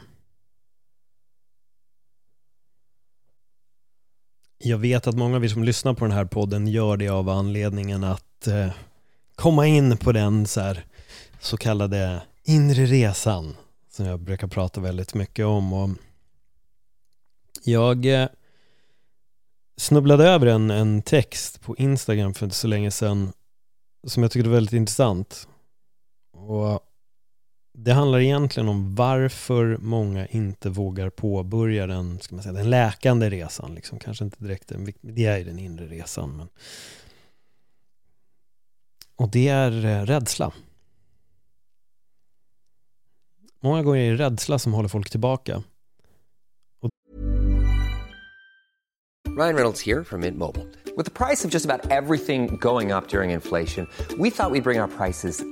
Jag 4.64 4.78
vet 4.78 5.06
att 5.06 5.16
många 5.16 5.36
av 5.36 5.44
er 5.44 5.48
som 5.48 5.64
lyssnar 5.64 5.94
på 5.94 6.04
den 6.04 6.14
här 6.14 6.24
podden 6.24 6.66
gör 6.66 6.96
det 6.96 7.08
av 7.08 7.28
anledningen 7.28 8.04
att 8.04 8.46
eh, 8.46 8.70
komma 9.34 9.66
in 9.66 9.96
på 9.96 10.12
den 10.12 10.46
så, 10.46 10.60
här, 10.60 10.86
så 11.40 11.56
kallade 11.56 12.22
inre 12.44 12.86
resan 12.86 13.56
som 13.90 14.06
jag 14.06 14.20
brukar 14.20 14.46
prata 14.48 14.80
väldigt 14.80 15.14
mycket 15.14 15.46
om. 15.46 15.72
Och 15.72 15.90
jag 17.64 18.06
eh, 18.06 18.28
snubblade 19.76 20.24
över 20.28 20.46
en, 20.46 20.70
en 20.70 21.02
text 21.02 21.60
på 21.60 21.76
Instagram 21.76 22.34
för 22.34 22.46
inte 22.46 22.56
så 22.56 22.66
länge 22.66 22.90
sedan 22.90 23.32
som 24.06 24.22
jag 24.22 24.32
tyckte 24.32 24.48
var 24.48 24.54
väldigt 24.54 24.72
intressant. 24.72 25.48
Och 26.32 26.91
det 27.74 27.92
handlar 27.92 28.20
egentligen 28.20 28.68
om 28.68 28.94
varför 28.94 29.78
många 29.80 30.26
inte 30.26 30.70
vågar 30.70 31.10
påbörja 31.10 31.86
den, 31.86 32.20
ska 32.20 32.34
man 32.34 32.42
säga, 32.42 32.52
den 32.52 32.70
läkande 32.70 33.30
resan. 33.30 33.74
Liksom. 33.74 33.98
Kanske 33.98 34.24
inte 34.24 34.44
direkt 34.44 34.68
den, 34.68 34.92
det 35.00 35.26
är 35.26 35.38
ju 35.38 35.44
den 35.44 35.58
inre 35.58 35.86
resan. 35.86 36.36
Men... 36.36 36.48
Och 39.16 39.30
det 39.30 39.48
är 39.48 39.84
eh, 39.84 40.06
rädsla. 40.06 40.52
Många 43.60 43.82
gånger 43.82 44.00
är 44.00 44.10
det 44.10 44.24
rädsla 44.24 44.58
som 44.58 44.72
håller 44.72 44.88
folk 44.88 45.10
tillbaka. 45.10 45.62
Och... 46.80 46.90
Ryan 49.38 49.54
Reynolds 49.54 49.86
här 49.86 50.04
från 50.04 50.20
Mint 50.20 50.38
Mobile. 50.38 50.66
priset 51.14 51.50
på 51.50 51.54
nästan 51.54 51.80
allt 51.90 52.20
som 52.26 52.46
går 52.46 52.96
upp 52.96 53.14
under 53.14 53.34
inflationen, 53.34 53.86
trodde 54.08 54.22
vi 54.22 54.28
att 54.28 54.52
vi 54.52 54.60
skulle 54.60 54.62
bring 54.62 54.80
våra 54.80 54.88
priser 54.88 55.51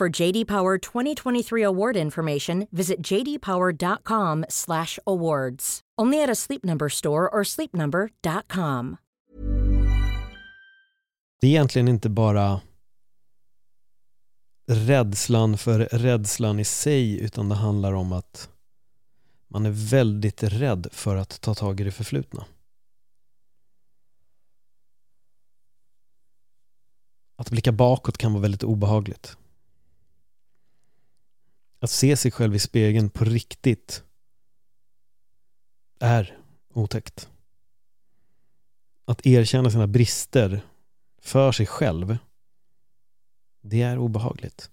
For 0.00 0.20
JD 0.20 0.48
Power 0.48 0.78
2023 0.78 1.64
award 1.64 1.96
information, 1.96 2.66
visit 2.70 3.10
jdpower.com/awards. 3.10 5.80
Only 6.02 6.22
at 6.22 6.30
a 6.30 6.34
Sleep 6.34 6.64
Number 6.64 6.88
store 6.88 7.28
or 7.28 7.44
sleepnumber.com. 7.44 8.96
Det 11.40 11.46
är 11.46 11.50
egentligen 11.50 11.88
inte 11.88 12.08
bara 12.08 12.60
rädslan 14.66 15.58
för 15.58 15.78
rädslan 15.92 16.60
i 16.60 16.64
sig 16.64 17.20
utan 17.20 17.48
det 17.48 17.54
handlar 17.54 17.92
om 17.92 18.12
att 18.12 18.50
man 19.48 19.66
är 19.66 19.90
väldigt 19.90 20.42
rädd 20.42 20.86
för 20.92 21.16
att 21.16 21.40
ta 21.40 21.54
tag 21.54 21.80
i 21.80 21.84
det 21.84 21.92
förflutna. 21.92 22.44
Att 27.36 27.50
blicka 27.50 27.72
bakåt 27.72 28.18
kan 28.18 28.32
vara 28.32 28.42
väldigt 28.42 28.64
obehagligt. 28.64 29.36
Att 31.80 31.90
se 31.90 32.16
sig 32.16 32.30
själv 32.30 32.54
i 32.54 32.58
spegeln 32.58 33.10
på 33.10 33.24
riktigt 33.24 34.04
är 36.00 36.38
otäckt. 36.74 37.28
Att 39.04 39.26
erkänna 39.26 39.70
sina 39.70 39.86
brister 39.86 40.60
för 41.18 41.52
sig 41.52 41.66
själv 41.66 42.18
det 43.62 43.82
är 43.82 43.98
obehagligt. 43.98 44.70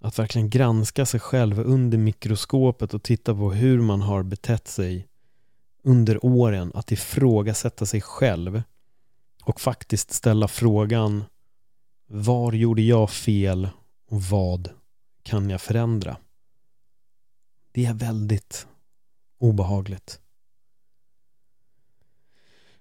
Att 0.00 0.18
verkligen 0.18 0.50
granska 0.50 1.06
sig 1.06 1.20
själv 1.20 1.60
under 1.60 1.98
mikroskopet 1.98 2.94
och 2.94 3.02
titta 3.02 3.34
på 3.34 3.52
hur 3.52 3.80
man 3.80 4.02
har 4.02 4.22
betett 4.22 4.68
sig 4.68 5.06
under 5.82 6.24
åren, 6.24 6.72
att 6.74 6.92
ifrågasätta 6.92 7.86
sig 7.86 8.00
själv 8.00 8.62
och 9.42 9.60
faktiskt 9.60 10.10
ställa 10.12 10.48
frågan 10.48 11.24
var 12.06 12.52
gjorde 12.52 12.82
jag 12.82 13.10
fel 13.10 13.68
och 14.10 14.22
vad 14.22 14.70
kan 15.22 15.50
jag 15.50 15.60
förändra? 15.60 16.16
Det 17.72 17.86
är 17.86 17.94
väldigt 17.94 18.66
obehagligt. 19.38 20.20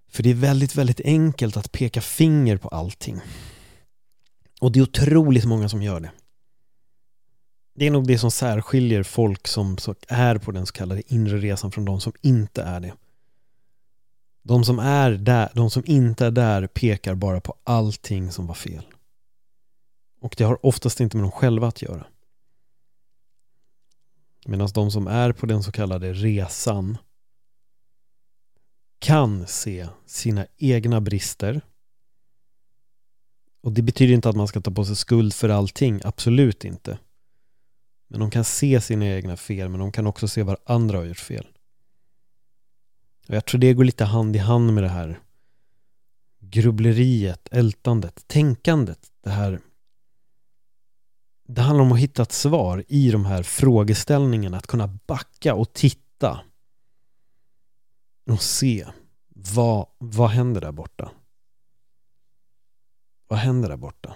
För 0.07 0.23
det 0.23 0.29
är 0.29 0.33
väldigt, 0.33 0.75
väldigt 0.75 1.01
enkelt 1.01 1.57
att 1.57 1.71
peka 1.71 2.01
finger 2.01 2.57
på 2.57 2.69
allting. 2.69 3.19
Och 4.61 4.71
det 4.71 4.79
är 4.79 4.83
otroligt 4.83 5.45
många 5.45 5.69
som 5.69 5.81
gör 5.81 5.99
det. 5.99 6.11
Det 7.75 7.87
är 7.87 7.91
nog 7.91 8.07
det 8.07 8.19
som 8.19 8.31
särskiljer 8.31 9.03
folk 9.03 9.47
som 9.47 9.77
är 10.07 10.37
på 10.37 10.51
den 10.51 10.65
så 10.65 10.73
kallade 10.73 11.13
inre 11.13 11.37
resan 11.37 11.71
från 11.71 11.85
de 11.85 12.01
som 12.01 12.13
inte 12.21 12.61
är 12.61 12.79
det. 12.79 12.93
De 14.41 14.63
som 14.63 14.79
är 14.79 15.11
där, 15.11 15.51
de 15.55 15.69
som 15.69 15.83
inte 15.85 16.25
är 16.25 16.31
där 16.31 16.67
pekar 16.67 17.15
bara 17.15 17.41
på 17.41 17.55
allting 17.63 18.31
som 18.31 18.47
var 18.47 18.55
fel. 18.55 18.85
Och 20.19 20.35
det 20.37 20.43
har 20.43 20.65
oftast 20.65 20.99
inte 20.99 21.17
med 21.17 21.23
dem 21.23 21.31
själva 21.31 21.67
att 21.67 21.81
göra. 21.81 22.05
Medan 24.45 24.69
de 24.73 24.91
som 24.91 25.07
är 25.07 25.31
på 25.31 25.45
den 25.45 25.63
så 25.63 25.71
kallade 25.71 26.13
resan 26.13 26.97
kan 28.99 29.47
se 29.47 29.87
sina 30.05 30.45
egna 30.57 31.01
brister 31.01 31.61
och 33.61 33.71
det 33.71 33.81
betyder 33.81 34.13
inte 34.13 34.29
att 34.29 34.35
man 34.35 34.47
ska 34.47 34.61
ta 34.61 34.71
på 34.71 34.85
sig 34.85 34.95
skuld 34.95 35.33
för 35.33 35.49
allting, 35.49 36.01
absolut 36.03 36.65
inte. 36.65 36.99
Men 38.07 38.19
de 38.19 38.31
kan 38.31 38.43
se 38.43 38.81
sina 38.81 39.05
egna 39.05 39.37
fel, 39.37 39.69
men 39.69 39.79
de 39.79 39.91
kan 39.91 40.07
också 40.07 40.27
se 40.27 40.43
vad 40.43 40.57
andra 40.65 40.97
har 40.97 41.05
gjort 41.05 41.19
fel. 41.19 41.47
Och 43.27 43.35
jag 43.35 43.45
tror 43.45 43.61
det 43.61 43.73
går 43.73 43.83
lite 43.83 44.05
hand 44.05 44.35
i 44.35 44.39
hand 44.39 44.73
med 44.73 44.83
det 44.83 44.89
här 44.89 45.19
grubbleriet, 46.39 47.47
ältandet, 47.51 48.27
tänkandet. 48.27 48.99
Det 49.23 49.29
här 49.29 49.59
det 51.51 51.61
handlar 51.61 51.85
om 51.85 51.91
att 51.91 51.99
hitta 51.99 52.21
ett 52.21 52.31
svar 52.31 52.83
i 52.87 53.11
de 53.11 53.25
här 53.25 53.43
frågeställningarna, 53.43 54.57
att 54.57 54.67
kunna 54.67 54.87
backa 54.87 55.55
och 55.55 55.73
titta 55.73 56.41
och 58.31 58.41
se 58.41 58.87
vad, 59.29 59.87
vad 59.97 60.29
händer 60.29 60.61
där 60.61 60.71
borta? 60.71 61.11
Vad 63.27 63.39
händer 63.39 63.69
där 63.69 63.77
borta? 63.77 64.15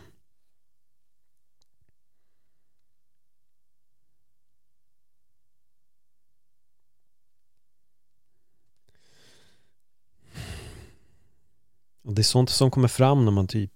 Och 12.01 12.13
det 12.13 12.21
är 12.21 12.23
sånt 12.23 12.49
som 12.49 12.71
kommer 12.71 12.87
fram 12.87 13.25
när 13.25 13.31
man 13.31 13.47
typ 13.47 13.72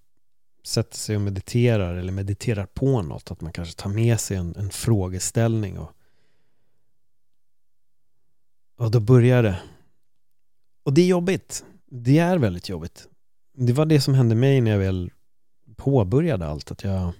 sätter 0.67 0.97
sig 0.97 1.15
och 1.15 1.21
mediterar 1.21 1.95
eller 1.95 2.11
mediterar 2.11 2.65
på 2.65 3.01
något. 3.01 3.31
Att 3.31 3.41
man 3.41 3.51
kanske 3.51 3.75
tar 3.75 3.89
med 3.89 4.19
sig 4.19 4.37
en, 4.37 4.55
en 4.55 4.69
frågeställning 4.69 5.79
och, 5.79 5.91
och 8.77 8.91
då 8.91 8.99
börjar 8.99 9.43
det. 9.43 9.59
Och 10.83 10.93
det 10.93 11.01
är 11.01 11.07
jobbigt. 11.07 11.65
Det 11.85 12.17
är 12.17 12.37
väldigt 12.37 12.69
jobbigt. 12.69 13.07
Det 13.53 13.73
var 13.73 13.85
det 13.85 14.01
som 14.01 14.13
hände 14.13 14.35
mig 14.35 14.61
när 14.61 14.71
jag 14.71 14.79
väl 14.79 15.11
påbörjade 15.75 16.47
allt. 16.47 16.71
Att 16.71 16.83
jag... 16.83 17.11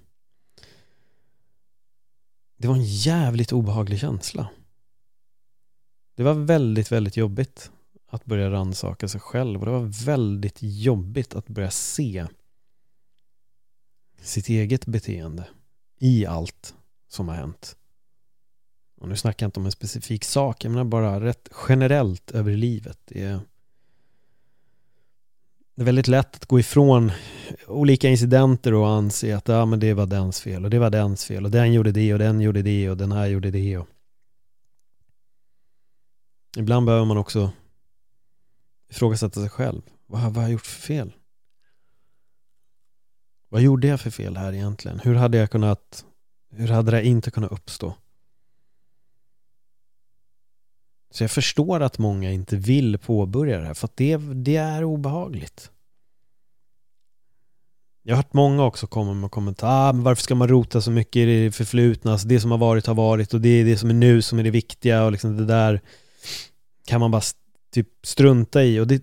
Det 2.58 2.68
var 2.68 2.76
en 2.76 2.86
jävligt 2.86 3.54
obehaglig 3.54 4.00
känsla. 4.00 4.50
Det 6.16 6.24
var 6.24 6.34
väldigt, 6.34 6.92
väldigt 6.92 7.18
jobbigt 7.18 7.72
att 8.10 8.26
börja 8.26 8.52
rannsaka 8.52 9.08
sig 9.08 9.22
själv 9.22 9.60
och 9.60 9.66
det 9.66 9.72
var 9.72 10.06
väldigt 10.06 10.58
jobbigt 10.62 11.36
att 11.36 11.48
börja 11.48 11.72
se 11.72 12.28
sitt 14.22 14.50
eget 14.50 14.86
beteende 14.86 15.48
i 16.00 16.26
allt 16.26 16.76
som 17.08 17.28
har 17.28 17.36
hänt. 17.36 17.76
Och 19.02 19.10
nu 19.10 19.16
snackar 19.16 19.46
jag 19.46 19.48
inte 19.48 19.60
om 19.60 19.66
en 19.66 19.72
specifik 19.72 20.24
sak, 20.24 20.66
jag 20.66 20.72
menar 20.72 20.84
bara 20.84 21.22
rätt 21.22 21.50
generellt 21.70 22.32
över 22.32 22.52
livet. 22.52 23.00
Det 23.06 23.24
är 23.24 23.40
det 25.78 25.84
är 25.84 25.86
väldigt 25.86 26.08
lätt 26.08 26.36
att 26.36 26.46
gå 26.46 26.60
ifrån 26.60 27.12
olika 27.68 28.10
incidenter 28.10 28.74
och 28.74 28.90
anse 28.90 29.38
att 29.38 29.48
ja, 29.48 29.66
men 29.66 29.80
det 29.80 29.94
var 29.94 30.06
dens 30.06 30.42
fel 30.42 30.64
och 30.64 30.70
det 30.70 30.80
var 30.80 30.90
dens 30.90 31.26
fel 31.26 31.46
och 31.46 31.52
den 31.52 31.74
gjorde 31.74 31.92
det 31.92 32.14
och 32.14 32.20
den 32.20 32.42
gjorde 32.42 32.62
det 32.62 32.90
och 32.90 32.98
den 32.98 33.12
här 33.12 33.28
gjorde 33.28 33.52
det. 33.52 33.78
Och... 33.78 33.88
Ibland 36.58 36.86
behöver 36.86 37.06
man 37.06 37.18
också 37.18 37.52
ifrågasätta 38.90 39.42
sig 39.42 39.50
själv. 39.50 39.82
Vad, 40.06 40.22
vad 40.22 40.36
har 40.36 40.42
jag 40.42 40.52
gjort 40.52 40.66
för 40.66 40.82
fel? 40.82 41.14
Vad 43.50 43.62
gjorde 43.62 43.88
jag 43.88 44.02
för 44.02 44.10
fel 44.10 44.38
här 44.38 44.54
egentligen? 44.54 45.00
Hur 45.00 45.16
hade 45.16 45.38
jag 45.38 45.52
kunnat 45.52 46.06
Hur 46.50 46.68
hade 46.68 46.92
det 46.92 47.06
inte 47.06 47.32
kunnat 47.32 47.52
uppstå? 47.52 47.96
Så 51.12 51.24
jag 51.24 51.32
förstår 51.32 51.80
att 51.80 51.98
många 51.98 52.32
inte 52.32 52.56
vill 52.56 52.98
påbörja 52.98 53.60
det 53.60 53.66
här 53.66 53.74
för 53.74 53.88
att 53.88 53.98
det, 53.98 54.18
det 54.18 54.56
är 54.56 54.84
obehagligt. 54.84 55.72
Jag 58.04 58.16
har 58.16 58.24
hört 58.24 58.34
många 58.34 58.64
också 58.64 58.88
komma 58.88 59.14
med 59.14 59.32
kommentarer, 59.32 59.90
ah, 59.90 59.94
men 59.94 60.04
varför 60.04 60.24
ska 60.24 60.36
man 60.36 60.48
rota 60.48 60.82
så 60.82 60.92
mycket 60.92 61.16
i 61.16 61.26
det 61.26 61.52
förflutna? 61.52 62.12
Alltså 62.12 62.28
det 62.28 62.40
som 62.40 62.52
har 62.52 62.58
varit 62.58 62.86
har 62.86 62.96
varit 62.96 63.34
och 63.34 63.42
det 63.42 63.50
är 63.50 63.66
det 63.66 63.78
som 63.78 63.90
är 63.90 63.94
nu 63.94 64.22
som 64.22 64.40
är 64.40 64.44
det 64.44 64.52
viktiga 64.52 65.04
och 65.06 65.12
liksom 65.12 65.38
det 65.38 65.46
där 65.46 65.82
kan 66.86 67.00
man 67.00 67.12
bara 67.12 67.22
typ 67.74 67.88
strunta 68.04 68.64
i 68.64 68.80
och 68.80 68.88
det, 68.88 69.02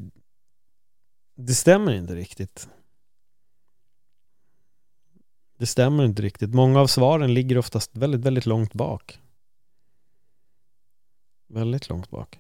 det 1.36 1.54
stämmer 1.54 1.92
inte 1.92 2.14
riktigt. 2.14 2.68
Det 5.64 5.68
stämmer 5.68 6.04
inte 6.04 6.22
riktigt. 6.22 6.54
Många 6.54 6.80
av 6.80 6.86
svaren 6.86 7.34
ligger 7.34 7.58
oftast 7.58 7.96
väldigt, 7.96 8.20
väldigt 8.20 8.46
långt 8.46 8.72
bak. 8.72 9.18
Väldigt 11.48 11.88
långt 11.88 12.10
bak. 12.10 12.38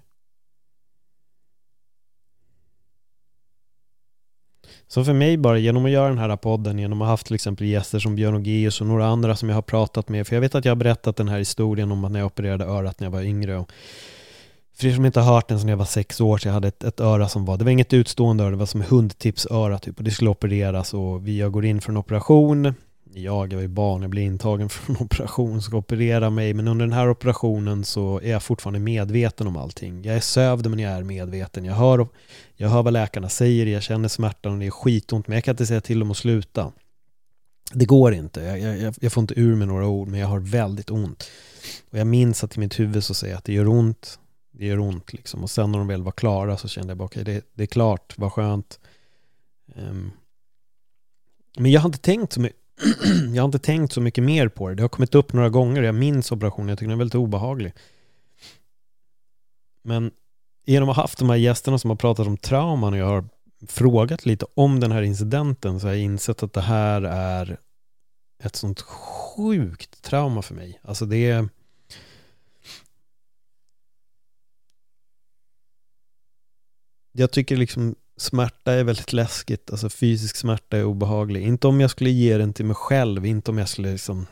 Så 4.86 5.04
för 5.04 5.12
mig 5.12 5.36
bara 5.36 5.58
genom 5.58 5.84
att 5.84 5.90
göra 5.90 6.08
den 6.08 6.18
här 6.18 6.36
podden, 6.36 6.78
genom 6.78 7.02
att 7.02 7.06
ha 7.06 7.12
haft 7.12 7.26
till 7.26 7.34
exempel 7.34 7.66
gäster 7.66 7.98
som 7.98 8.16
Björn 8.16 8.34
Ogeus 8.34 8.80
och 8.80 8.86
några 8.86 9.06
andra 9.06 9.36
som 9.36 9.48
jag 9.48 9.56
har 9.56 9.62
pratat 9.62 10.08
med, 10.08 10.26
för 10.26 10.36
jag 10.36 10.40
vet 10.40 10.54
att 10.54 10.64
jag 10.64 10.70
har 10.70 10.76
berättat 10.76 11.16
den 11.16 11.28
här 11.28 11.38
historien 11.38 11.92
om 11.92 12.04
att 12.04 12.12
när 12.12 12.20
jag 12.20 12.26
opererade 12.26 12.64
örat 12.64 13.00
när 13.00 13.06
jag 13.06 13.12
var 13.12 13.22
yngre 13.22 13.56
och 13.56 13.72
för 14.74 14.86
er 14.86 14.94
som 14.94 15.04
inte 15.04 15.20
har 15.20 15.34
hört 15.34 15.48
den 15.48 15.60
sedan 15.60 15.68
jag 15.68 15.76
var 15.76 15.84
sex 15.84 16.20
år 16.20 16.38
så 16.38 16.48
jag 16.48 16.52
hade 16.52 16.68
ett, 16.68 16.84
ett 16.84 17.00
öra 17.00 17.28
som 17.28 17.44
var, 17.44 17.56
det 17.56 17.64
var 17.64 17.70
inget 17.70 17.92
utstående 17.92 18.44
öra, 18.44 18.50
det 18.50 18.56
var 18.56 18.66
som 18.66 18.82
hundtipsöra 18.82 19.78
typ 19.78 19.98
och 19.98 20.04
det 20.04 20.10
skulle 20.10 20.30
opereras 20.30 20.94
och 20.94 21.26
vi, 21.26 21.38
jag 21.38 21.52
går 21.52 21.64
in 21.64 21.80
för 21.80 21.90
en 21.92 21.96
operation 21.96 22.74
jag, 23.22 23.52
jag 23.52 23.56
var 23.56 23.62
ju 23.62 23.68
barn, 23.68 24.02
jag 24.02 24.10
blir 24.10 24.22
intagen 24.22 24.68
för 24.68 24.92
en 24.92 25.00
operation, 25.00 25.62
ska 25.62 25.76
operera 25.76 26.30
mig, 26.30 26.54
men 26.54 26.68
under 26.68 26.86
den 26.86 26.92
här 26.92 27.10
operationen 27.10 27.84
så 27.84 28.20
är 28.20 28.30
jag 28.30 28.42
fortfarande 28.42 28.80
medveten 28.80 29.46
om 29.46 29.56
allting. 29.56 30.02
Jag 30.04 30.16
är 30.16 30.20
sövd 30.20 30.70
men 30.70 30.78
jag 30.78 30.92
är 30.92 31.02
medveten. 31.02 31.64
Jag 31.64 31.74
hör, 31.74 32.08
jag 32.56 32.68
hör 32.68 32.82
vad 32.82 32.92
läkarna 32.92 33.28
säger, 33.28 33.66
jag 33.66 33.82
känner 33.82 34.08
smärtan 34.08 34.52
och 34.52 34.58
det 34.58 34.66
är 34.66 34.70
skitont, 34.70 35.28
men 35.28 35.34
jag 35.34 35.44
kan 35.44 35.52
inte 35.52 35.66
säga 35.66 35.80
till 35.80 35.98
dem 35.98 36.10
att 36.10 36.16
sluta. 36.16 36.72
Det 37.72 37.84
går 37.84 38.14
inte, 38.14 38.40
jag, 38.40 38.78
jag, 38.78 38.94
jag 39.00 39.12
får 39.12 39.20
inte 39.20 39.40
ur 39.40 39.56
med 39.56 39.68
några 39.68 39.86
ord, 39.86 40.08
men 40.08 40.20
jag 40.20 40.28
har 40.28 40.38
väldigt 40.38 40.90
ont. 40.90 41.30
Och 41.90 41.98
jag 41.98 42.06
minns 42.06 42.44
att 42.44 42.56
i 42.56 42.60
mitt 42.60 42.80
huvud 42.80 43.04
så 43.04 43.14
säger 43.14 43.32
jag 43.32 43.38
att 43.38 43.44
det 43.44 43.52
gör 43.52 43.68
ont, 43.68 44.18
det 44.52 44.66
gör 44.66 44.78
ont 44.78 45.12
liksom. 45.12 45.42
Och 45.42 45.50
sen 45.50 45.72
när 45.72 45.78
de 45.78 45.88
väl 45.88 46.02
var 46.02 46.12
klara 46.12 46.56
så 46.56 46.68
kände 46.68 46.90
jag 46.90 46.98
bara, 46.98 47.04
okej, 47.04 47.22
okay, 47.22 47.34
det, 47.34 47.44
det, 47.54 47.62
är 47.62 47.66
klart, 47.66 48.14
vad 48.16 48.32
skönt. 48.32 48.80
Um, 49.74 50.12
men 51.58 51.70
jag 51.70 51.80
har 51.80 51.88
inte 51.88 51.98
tänkt 51.98 52.32
så 52.32 52.40
mycket 52.40 52.63
jag 53.34 53.42
har 53.42 53.44
inte 53.44 53.58
tänkt 53.58 53.92
så 53.92 54.00
mycket 54.00 54.24
mer 54.24 54.48
på 54.48 54.68
det. 54.68 54.74
Det 54.74 54.82
har 54.82 54.88
kommit 54.88 55.14
upp 55.14 55.32
några 55.32 55.48
gånger. 55.48 55.82
Jag 55.82 55.94
minns 55.94 56.32
operationen. 56.32 56.68
Jag 56.68 56.78
tycker 56.78 56.88
den 56.88 56.96
är 56.96 56.98
väldigt 56.98 57.14
obehaglig. 57.14 57.72
Men 59.82 60.10
genom 60.66 60.88
att 60.88 60.96
ha 60.96 61.02
haft 61.02 61.18
de 61.18 61.30
här 61.30 61.36
gästerna 61.36 61.78
som 61.78 61.90
har 61.90 61.96
pratat 61.96 62.26
om 62.26 62.36
trauman 62.36 62.92
och 62.92 62.98
jag 62.98 63.06
har 63.06 63.24
frågat 63.68 64.26
lite 64.26 64.46
om 64.54 64.80
den 64.80 64.92
här 64.92 65.02
incidenten 65.02 65.80
så 65.80 65.86
har 65.86 65.92
jag 65.92 66.02
insett 66.02 66.42
att 66.42 66.52
det 66.52 66.60
här 66.60 67.02
är 67.02 67.58
ett 68.42 68.56
sånt 68.56 68.80
sjukt 68.80 70.02
trauma 70.02 70.42
för 70.42 70.54
mig. 70.54 70.80
Alltså 70.82 71.06
det 71.06 71.30
är 71.30 71.48
jag 77.12 77.30
tycker 77.30 77.56
liksom 77.56 77.94
smärta 78.16 78.72
är 78.72 78.84
väldigt 78.84 79.12
läskigt, 79.12 79.70
alltså 79.70 79.90
fysisk 79.90 80.36
smärta 80.36 80.76
är 80.76 80.84
obehaglig. 80.84 81.42
Inte 81.42 81.66
om 81.66 81.80
jag 81.80 81.90
skulle 81.90 82.10
ge 82.10 82.38
den 82.38 82.52
till 82.52 82.64
mig 82.64 82.76
själv, 82.76 83.26
inte 83.26 83.50
om 83.50 83.58
jag 83.58 83.68
skulle 83.68 83.92
liksom 83.92 84.26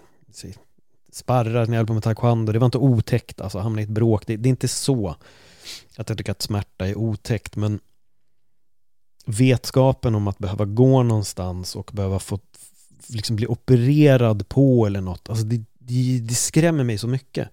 sparra 1.13 1.65
när 1.65 1.73
jag 1.73 1.77
höll 1.77 1.87
på 1.87 1.95
med 1.95 2.03
taekwondo, 2.03 2.53
det 2.53 2.59
var 2.59 2.67
inte 2.67 2.79
otäckt, 2.79 3.41
alltså 3.41 3.59
hamna 3.59 3.81
i 3.81 3.85
ett 3.85 3.91
bråk, 3.91 4.27
det, 4.27 4.37
det 4.37 4.49
är 4.49 4.51
inte 4.51 4.69
så 4.69 5.17
att 5.97 6.09
jag 6.09 6.19
tycker 6.19 6.33
att 6.33 6.43
smärta 6.43 6.87
är 6.87 6.99
otäckt, 6.99 7.57
men 7.57 7.81
vetskapen 9.27 10.15
om 10.15 10.29
att 10.29 10.39
behöva 10.39 10.65
gå 10.65 11.03
någonstans 11.03 11.77
och 11.77 11.91
behöva 11.93 12.19
få 12.19 12.39
liksom 13.07 13.37
bli 13.37 13.47
opererad 13.47 14.49
på 14.49 14.87
eller 14.87 15.01
något, 15.01 15.29
alltså 15.29 15.45
det, 15.45 15.65
det, 15.79 16.21
det 16.21 16.35
skrämmer 16.35 16.85
mig 16.85 16.99
så 16.99 17.09
mycket. 17.09 17.49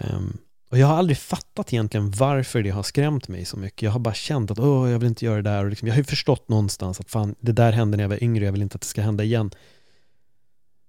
Um, 0.00 0.38
och 0.74 0.78
jag 0.78 0.86
har 0.86 0.96
aldrig 0.96 1.18
fattat 1.18 1.72
egentligen 1.72 2.10
varför 2.10 2.62
det 2.62 2.70
har 2.70 2.82
skrämt 2.82 3.28
mig 3.28 3.44
så 3.44 3.56
mycket. 3.56 3.82
Jag 3.82 3.90
har 3.90 3.98
bara 3.98 4.14
känt 4.14 4.50
att 4.50 4.58
åh, 4.58 4.90
jag 4.90 4.98
vill 4.98 5.08
inte 5.08 5.24
göra 5.24 5.42
det 5.42 5.50
där. 5.50 5.64
Och 5.64 5.70
liksom, 5.70 5.88
jag 5.88 5.94
har 5.94 5.98
ju 5.98 6.04
förstått 6.04 6.48
någonstans 6.48 7.00
att 7.00 7.10
fan, 7.10 7.34
det 7.40 7.52
där 7.52 7.72
hände 7.72 7.96
när 7.96 8.04
jag 8.04 8.08
var 8.08 8.22
yngre, 8.22 8.44
jag 8.44 8.52
vill 8.52 8.62
inte 8.62 8.74
att 8.74 8.80
det 8.80 8.86
ska 8.86 9.02
hända 9.02 9.24
igen. 9.24 9.50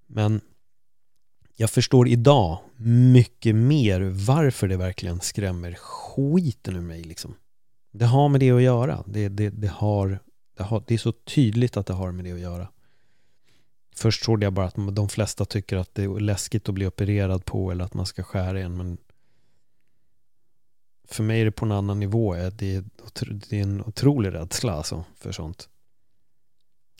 Men 0.07 0.41
jag 1.55 1.69
förstår 1.69 2.07
idag 2.07 2.59
mycket 2.77 3.55
mer 3.55 4.01
varför 4.01 4.67
det 4.67 4.77
verkligen 4.77 5.19
skrämmer 5.19 5.73
skiten 5.73 6.75
ur 6.75 6.81
mig. 6.81 7.03
Liksom. 7.03 7.35
Det 7.91 8.05
har 8.05 8.29
med 8.29 8.39
det 8.39 8.51
att 8.51 8.61
göra. 8.61 9.03
Det, 9.07 9.29
det, 9.29 9.49
det, 9.49 9.67
har, 9.67 10.19
det, 10.57 10.63
har, 10.63 10.83
det 10.87 10.93
är 10.93 10.97
så 10.97 11.11
tydligt 11.11 11.77
att 11.77 11.85
det 11.85 11.93
har 11.93 12.11
med 12.11 12.25
det 12.25 12.31
att 12.31 12.39
göra. 12.39 12.67
Först 13.95 14.23
trodde 14.23 14.45
jag 14.45 14.53
bara 14.53 14.65
att 14.65 14.95
de 14.95 15.09
flesta 15.09 15.45
tycker 15.45 15.77
att 15.77 15.95
det 15.95 16.03
är 16.03 16.19
läskigt 16.19 16.69
att 16.69 16.75
bli 16.75 16.87
opererad 16.87 17.45
på 17.45 17.71
eller 17.71 17.85
att 17.85 17.93
man 17.93 18.05
ska 18.05 18.23
skära 18.23 18.59
en. 18.59 18.77
Men 18.77 18.97
för 21.07 21.23
mig 21.23 21.41
är 21.41 21.45
det 21.45 21.51
på 21.51 21.65
en 21.65 21.71
annan 21.71 21.99
nivå. 21.99 22.35
Eh, 22.35 22.47
det 22.47 22.75
är, 22.75 22.83
det 23.49 23.59
är 23.59 23.63
en 23.63 23.81
otrolig 23.81 24.33
rädsla 24.33 24.73
alltså 24.73 25.03
för 25.15 25.31
sånt. 25.31 25.69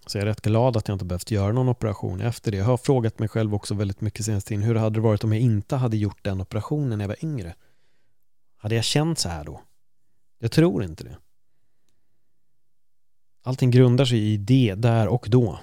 Så 0.06 0.18
jag 0.18 0.22
är 0.22 0.26
rätt 0.26 0.42
glad 0.42 0.78
att 0.78 0.88
jag 0.88 0.96
inte 0.96 1.06
behövt 1.06 1.32
göra 1.32 1.52
någon 1.52 1.70
operation 1.70 2.22
efter 2.22 2.52
det. 2.52 2.58
Jag 2.58 2.66
har 2.66 2.78
frågat 2.78 3.20
mig 3.20 3.30
själv 3.30 3.56
också 3.56 3.74
väldigt 3.74 4.02
mycket 4.02 4.26
senaste 4.26 4.48
tiden. 4.48 4.64
Hur 4.64 4.76
hade 4.76 4.96
det 4.96 5.02
varit 5.02 5.24
om 5.24 5.34
jag 5.34 5.42
inte 5.42 5.76
hade 5.76 5.98
gjort 5.98 6.24
den 6.24 6.42
operationen 6.42 6.98
när 6.98 7.04
jag 7.04 7.08
var 7.08 7.26
yngre? 7.26 7.56
Hade 8.58 8.76
jag 8.76 8.84
känt 8.84 9.20
så 9.20 9.30
här 9.30 9.44
då? 9.44 9.62
Jag 10.40 10.52
tror 10.52 10.84
inte 10.84 11.04
det. 11.04 11.18
Allting 13.44 13.72
grundar 13.72 14.06
sig 14.06 14.20
i 14.20 14.38
det 14.38 14.76
där 14.78 15.08
och 15.08 15.26
då. 15.30 15.60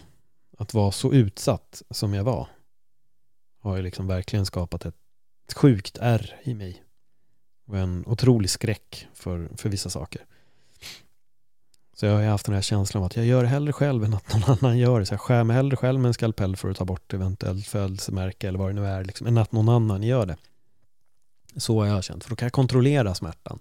Att 0.59 0.74
vara 0.74 0.92
så 0.92 1.12
utsatt 1.12 1.83
som 1.90 2.14
jag 2.14 2.24
var 2.24 2.48
har 3.59 3.76
ju 3.76 3.83
liksom 3.83 4.07
verkligen 4.07 4.46
skapat 4.46 4.87
ett 4.87 4.94
sjukt 5.55 5.98
ärr 6.00 6.40
i 6.42 6.55
mig 6.55 6.83
och 7.64 7.79
en 7.79 8.05
otrolig 8.07 8.51
skräck 8.51 9.09
för, 9.14 9.51
för 9.57 9.68
vissa 9.68 9.90
saker. 9.90 10.25
Så 11.94 12.07
jag 12.07 12.14
har 12.14 12.22
haft 12.22 12.46
den 12.46 12.55
här 12.55 12.62
känslan 12.62 13.03
av 13.03 13.07
att 13.07 13.16
jag 13.16 13.27
gör 13.27 13.42
det 13.42 13.48
hellre 13.48 13.72
själv 13.72 14.05
än 14.05 14.14
att 14.14 14.35
någon 14.35 14.59
annan 14.59 14.79
gör 14.79 15.01
det. 15.01 15.07
Så 15.07 15.14
jag 15.14 15.20
skär 15.20 15.44
mig 15.44 15.57
hellre 15.57 15.77
själv 15.77 16.01
med 16.01 16.09
en 16.09 16.14
skalpell 16.14 16.57
för 16.57 16.70
att 16.70 16.77
ta 16.77 16.85
bort 16.85 17.14
eventuellt 17.14 17.66
födelsemärke 17.66 18.48
eller 18.48 18.59
vad 18.59 18.68
det 18.68 18.72
nu 18.72 18.87
är, 18.87 19.05
liksom, 19.05 19.27
än 19.27 19.38
att 19.38 19.53
någon 19.53 19.68
annan 19.68 20.03
gör 20.03 20.27
det. 20.27 20.37
Så 21.57 21.81
har 21.81 21.87
jag 21.87 22.05
känt, 22.05 22.25
för 22.25 22.31
då 22.31 22.37
kan 22.37 22.46
jag 22.46 22.53
kontrollera 22.53 23.14
smärtan. 23.14 23.59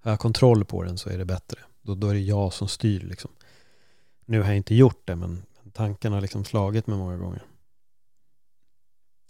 Har 0.00 0.10
jag 0.10 0.20
kontroll 0.20 0.64
på 0.64 0.82
den 0.82 0.98
så 0.98 1.10
är 1.10 1.18
det 1.18 1.24
bättre. 1.24 1.58
Då, 1.82 1.94
då 1.94 2.08
är 2.08 2.14
det 2.14 2.20
jag 2.20 2.52
som 2.52 2.68
styr 2.68 3.00
liksom. 3.00 3.30
Nu 4.24 4.40
har 4.40 4.48
jag 4.48 4.56
inte 4.56 4.74
gjort 4.74 5.02
det, 5.04 5.16
men 5.16 5.42
tanken 5.72 6.12
har 6.12 6.20
liksom 6.20 6.44
slagit 6.44 6.86
mig 6.86 6.98
många 6.98 7.16
gånger. 7.16 7.42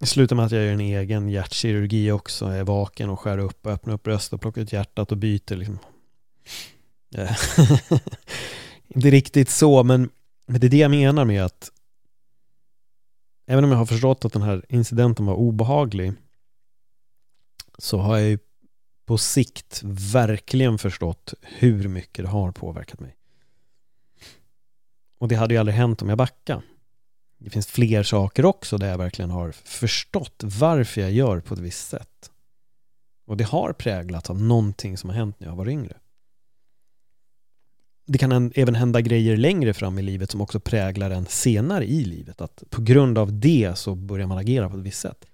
Det 0.00 0.06
slutar 0.06 0.36
med 0.36 0.44
att 0.44 0.52
jag 0.52 0.64
gör 0.64 0.72
en 0.72 0.80
egen 0.80 1.28
hjärtkirurgi 1.28 2.10
också. 2.10 2.48
Jag 2.48 2.58
är 2.58 2.64
vaken 2.64 3.10
och 3.10 3.20
skär 3.20 3.38
upp 3.38 3.66
och 3.66 3.72
öppnar 3.72 3.94
upp 3.94 4.02
bröstet 4.02 4.32
och 4.32 4.40
plockar 4.40 4.62
ut 4.62 4.72
hjärtat 4.72 5.12
och 5.12 5.18
byter 5.18 5.56
liksom. 5.56 5.78
Eh, 7.14 7.36
inte 8.88 9.10
riktigt 9.10 9.50
så, 9.50 9.82
men 9.82 10.10
det 10.46 10.66
är 10.66 10.70
det 10.70 10.76
jag 10.76 10.90
menar 10.90 11.24
med 11.24 11.44
att 11.44 11.70
även 13.46 13.64
om 13.64 13.70
jag 13.70 13.78
har 13.78 13.86
förstått 13.86 14.24
att 14.24 14.32
den 14.32 14.42
här 14.42 14.64
incidenten 14.68 15.26
var 15.26 15.34
obehaglig 15.34 16.12
så 17.78 17.98
har 17.98 18.18
jag 18.18 18.28
ju 18.28 18.38
på 19.06 19.18
sikt 19.18 19.80
verkligen 19.84 20.78
förstått 20.78 21.34
hur 21.40 21.88
mycket 21.88 22.24
det 22.24 22.30
har 22.30 22.52
påverkat 22.52 23.00
mig. 23.00 23.16
Och 25.18 25.28
det 25.28 25.34
hade 25.34 25.54
ju 25.54 25.60
aldrig 25.60 25.76
hänt 25.76 26.02
om 26.02 26.08
jag 26.08 26.18
backade 26.18 26.62
det 27.40 27.50
finns 27.50 27.66
fler 27.66 28.02
saker 28.02 28.44
också 28.44 28.78
där 28.78 28.88
jag 28.88 28.98
verkligen 28.98 29.30
har 29.30 29.52
förstått 29.52 30.42
varför 30.44 31.00
jag 31.00 31.12
gör 31.12 31.40
på 31.40 31.54
ett 31.54 31.60
visst 31.60 31.88
sätt. 31.88 32.30
Och 33.26 33.36
det 33.36 33.44
har 33.44 33.72
präglats 33.72 34.30
av 34.30 34.42
någonting 34.42 34.96
som 34.96 35.10
har 35.10 35.16
hänt 35.16 35.40
när 35.40 35.48
jag 35.48 35.56
var 35.56 35.68
yngre. 35.68 35.96
Det 38.06 38.18
kan 38.18 38.52
även 38.54 38.74
hända 38.74 39.00
grejer 39.00 39.36
längre 39.36 39.74
fram 39.74 39.98
i 39.98 40.02
livet 40.02 40.30
som 40.30 40.40
också 40.40 40.60
präglar 40.60 41.10
en 41.10 41.26
senare 41.26 41.84
i 41.84 42.04
livet. 42.04 42.40
Att 42.40 42.62
på 42.70 42.82
grund 42.82 43.18
av 43.18 43.40
det 43.40 43.78
så 43.78 43.94
börjar 43.94 44.26
man 44.26 44.38
agera 44.38 44.70
på 44.70 44.76
ett 44.76 44.82
visst 44.82 45.00
sätt. 45.00 45.26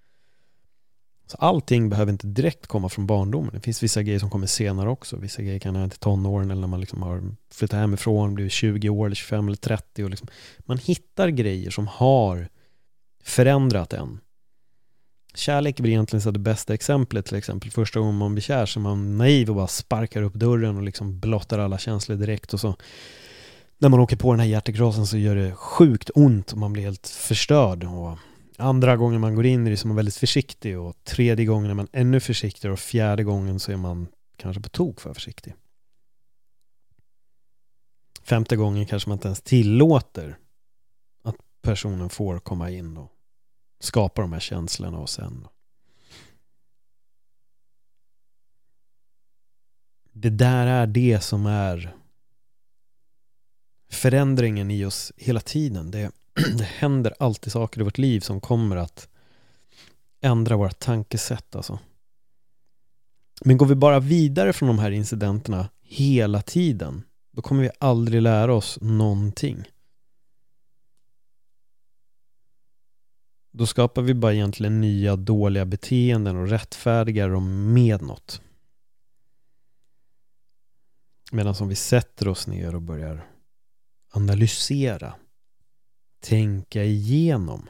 Så 1.27 1.37
allting 1.37 1.89
behöver 1.89 2.13
inte 2.13 2.27
direkt 2.27 2.67
komma 2.67 2.89
från 2.89 3.07
barndomen. 3.07 3.51
Det 3.55 3.61
finns 3.61 3.83
vissa 3.83 4.03
grejer 4.03 4.19
som 4.19 4.31
kommer 4.31 4.47
senare 4.47 4.89
också. 4.91 5.17
Vissa 5.17 5.43
grejer 5.43 5.59
kan 5.59 5.77
hända 5.77 5.91
till 5.91 5.99
tonåren 5.99 6.51
eller 6.51 6.61
när 6.61 6.69
man 6.69 6.81
liksom 6.81 7.03
har 7.03 7.23
flyttat 7.55 7.79
hemifrån, 7.79 8.35
blivit 8.35 8.53
20 8.53 8.89
år 8.89 9.07
eller 9.07 9.17
25 9.17 9.47
eller 9.47 9.57
30. 9.57 10.05
Och 10.05 10.11
liksom, 10.11 10.29
man 10.59 10.79
hittar 10.79 11.29
grejer 11.29 11.71
som 11.71 11.87
har 11.87 12.49
förändrat 13.25 13.93
en. 13.93 14.21
Kärlek 15.35 15.79
är 15.79 15.83
väl 15.83 15.93
egentligen 15.93 16.21
så 16.21 16.31
det 16.31 16.39
bästa 16.39 16.75
exemplet 16.75 17.27
till 17.27 17.37
exempel. 17.37 17.71
Första 17.71 18.01
gången 18.01 18.15
man 18.15 18.35
blir 18.35 18.43
kär 18.43 18.67
så 18.67 18.81
är 18.81 18.83
man 18.83 19.19
naiv 19.19 19.49
och 19.49 19.57
bara 19.57 19.67
sparkar 19.67 20.23
upp 20.23 20.35
dörren 20.35 20.77
och 20.77 20.83
liksom 20.83 21.19
blottar 21.19 21.59
alla 21.59 21.79
känslor 21.79 22.17
direkt 22.17 22.55
och 22.55 22.61
så 22.61 22.75
när 23.79 23.89
man 23.89 24.01
åker 24.01 24.17
på 24.17 24.33
den 24.33 24.41
här 24.41 24.47
hjärtekrossen 24.47 25.07
så 25.07 25.17
gör 25.17 25.37
det 25.37 25.53
sjukt 25.53 26.11
ont 26.15 26.53
och 26.53 26.59
man 26.59 26.73
blir 26.73 26.83
helt 26.83 27.09
förstörd. 27.09 27.85
Och 27.85 28.19
andra 28.59 28.97
gången 28.97 29.21
man 29.21 29.35
går 29.35 29.47
in 29.47 29.67
i 29.67 29.71
det 29.71 29.77
så 29.77 29.87
är 29.87 29.89
man 29.89 29.97
väldigt 29.97 30.17
försiktig 30.17 30.79
och 30.79 31.05
tredje 31.05 31.45
gången 31.45 31.71
är 31.71 31.75
man 31.75 31.89
ännu 31.93 32.21
försiktigare 32.21 32.73
och 32.73 32.79
fjärde 32.79 33.25
gången 33.25 33.61
så 33.61 33.73
är 33.73 33.77
man 33.77 34.09
kanske 34.37 34.63
på 34.63 34.69
tok 34.69 35.01
för 35.01 35.15
försiktig. 35.15 35.55
Femte 38.23 38.57
gången 38.57 38.87
kanske 38.87 39.09
man 39.09 39.17
inte 39.17 39.29
ens 39.29 39.43
tillåter 39.43 40.39
att 41.23 41.37
personen 41.63 42.11
får 42.11 42.39
komma 42.39 42.71
in 42.71 42.97
och 42.97 43.13
skapa 43.81 44.23
de 44.23 44.33
här 44.33 44.41
känslorna 44.41 44.99
och 44.99 45.11
sen 45.11 45.47
det 50.13 50.31
där 50.31 50.67
är 50.67 50.87
det 50.87 51.21
som 51.21 51.47
är 51.47 51.97
förändringen 53.91 54.71
i 54.71 54.85
oss 54.85 55.13
hela 55.17 55.41
tiden. 55.41 55.91
Det 55.91 56.11
det 56.59 56.65
händer 56.65 57.15
alltid 57.19 57.53
saker 57.53 57.81
i 57.81 57.85
vårt 57.85 57.99
liv 57.99 58.21
som 58.21 58.41
kommer 58.41 58.77
att 58.77 59.09
ändra 60.21 60.57
vårt 60.57 60.79
tankesätt 60.79 61.57
alltså. 61.57 61.79
Men 63.45 63.57
går 63.57 63.67
vi 63.67 63.75
bara 63.75 64.01
vidare 64.01 64.53
från 64.53 64.67
de 64.67 64.79
här 64.79 64.91
incidenterna 64.91 65.69
hela 65.83 66.43
tiden, 66.43 67.03
då 67.33 67.43
kommer 67.43 67.63
vi 67.63 67.71
aldrig 67.81 68.23
lära 68.23 68.55
oss 68.55 68.79
någonting. 68.81 69.65
Då 73.53 73.67
skapar 73.67 74.03
vi 74.03 74.15
bara 74.15 74.35
egentligen 74.35 74.81
nya 74.81 75.17
dåliga 75.17 75.65
beteenden 75.65 76.37
och 76.37 76.49
rättfärdigar 76.49 77.29
dem 77.29 77.73
med 77.73 78.03
något. 78.03 78.41
Medan 81.33 81.55
om 81.61 81.69
vi 81.69 81.75
sätter 81.75 82.29
oss 82.29 82.47
ner 82.47 82.75
och 82.75 82.83
börjar 82.83 83.27
analysera, 84.11 85.15
tänka 86.21 86.85
igenom. 86.85 87.69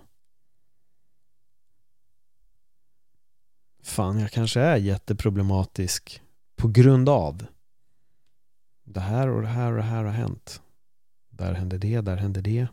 Fan, 3.83 4.19
jag 4.19 4.31
kanske 4.31 4.61
är 4.61 4.77
jätteproblematisk 4.77 6.23
på 6.57 6.69
grund 6.69 7.09
av 7.09 7.47
det 8.85 9.01
här 9.01 9.29
och 9.29 9.43
det 9.43 9.49
här 9.49 9.71
och 9.71 9.77
det 9.77 9.83
här 9.83 10.05
har 10.05 10.13
hänt. 10.13 10.63
Där 11.29 11.55
hände 11.55 11.79
det, 11.79 12.01
där 12.01 12.17
hände 12.17 12.41
det. 12.41 12.67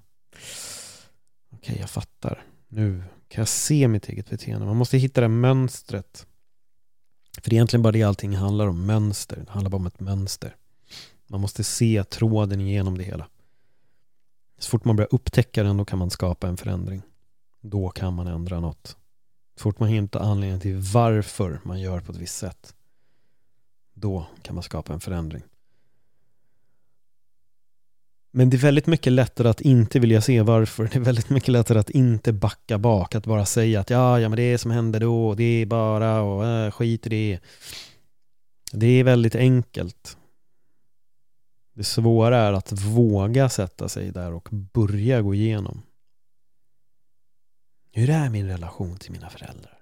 Okej, 1.50 1.78
jag 1.80 1.90
fattar. 1.90 2.46
Nu 2.68 3.04
kan 3.28 3.42
jag 3.42 3.48
se 3.48 3.88
mitt 3.88 4.10
eget 4.10 4.30
beteende. 4.30 4.66
Man 4.66 4.78
måste 4.78 4.98
hitta 4.98 5.22
det 5.22 5.28
mönstret. 5.28 6.28
För 7.42 7.50
det 7.50 7.54
är 7.54 7.58
egentligen 7.58 7.84
bara 7.84 7.92
det 7.92 8.04
allting 8.04 8.36
handlar 8.36 8.68
om, 8.68 8.86
mönster. 8.86 9.44
Det 9.46 9.52
handlar 9.52 9.70
bara 9.70 9.78
om 9.78 9.88
ett 9.88 10.00
mönster. 10.00 10.56
Man 11.28 11.42
måste 11.42 11.64
se 11.64 12.04
tråden 12.04 12.62
igenom 12.62 12.98
det 12.98 13.04
hela. 13.04 13.28
Så 14.58 14.70
fort 14.70 14.86
man 14.86 14.96
börjar 14.96 15.14
upptäcka 15.14 15.64
den, 15.64 15.78
då 15.78 15.86
kan 15.86 16.00
man 16.00 16.10
skapa 16.10 16.48
en 16.48 16.58
förändring. 16.58 17.02
Då 17.62 17.90
kan 17.90 18.14
man 18.14 18.28
ändra 18.28 18.60
något. 18.60 18.98
Så 19.56 19.64
fort 19.64 19.80
man 19.80 19.90
hittar 19.90 20.20
anledningen 20.20 20.60
till 20.60 20.78
varför 20.78 21.60
man 21.64 21.82
gör 21.82 22.00
på 22.00 22.12
ett 22.12 22.18
visst 22.18 22.38
sätt, 22.38 22.76
då 23.94 24.28
kan 24.42 24.56
man 24.56 24.64
skapa 24.64 24.94
en 24.94 25.00
förändring. 25.00 25.44
Men 28.36 28.50
det 28.50 28.58
är 28.58 28.60
väldigt 28.60 28.88
mycket 28.88 29.14
lättare 29.14 29.50
att 29.50 29.62
inte 29.62 30.00
vilja 30.00 30.22
se 30.22 30.42
varför. 30.42 30.84
Det 30.84 30.96
är 30.96 31.00
väldigt 31.00 31.30
mycket 31.30 31.50
lättare 31.50 31.80
att 31.80 31.90
inte 31.90 32.34
backa 32.34 32.78
bak. 32.78 33.16
Att 33.16 33.26
bara 33.26 33.46
säga 33.46 33.80
att 33.80 33.90
ja, 33.90 34.20
ja 34.20 34.30
men 34.30 34.38
det 34.38 34.58
som 34.58 34.72
hände 34.72 35.00
då, 35.00 35.36
det 35.36 35.44
är 35.44 35.66
bara 35.66 36.22
och 36.22 36.46
äh, 36.46 36.72
skit 36.72 37.08
i 37.08 37.10
det. 37.10 37.40
Det 38.72 38.88
är 38.88 39.04
väldigt 39.04 39.36
enkelt. 39.36 40.18
Det 41.74 41.84
svåra 41.84 42.38
är 42.38 42.54
att 42.54 42.72
våga 42.72 43.50
sätta 43.50 43.90
sig 43.90 44.12
där 44.12 44.34
och 44.34 44.50
börja 44.52 45.22
gå 45.22 45.36
igenom. 45.36 45.82
Hur 47.92 48.10
är 48.10 48.30
min 48.30 48.48
relation 48.48 48.98
till 48.98 49.12
mina 49.12 49.30
föräldrar? 49.30 49.80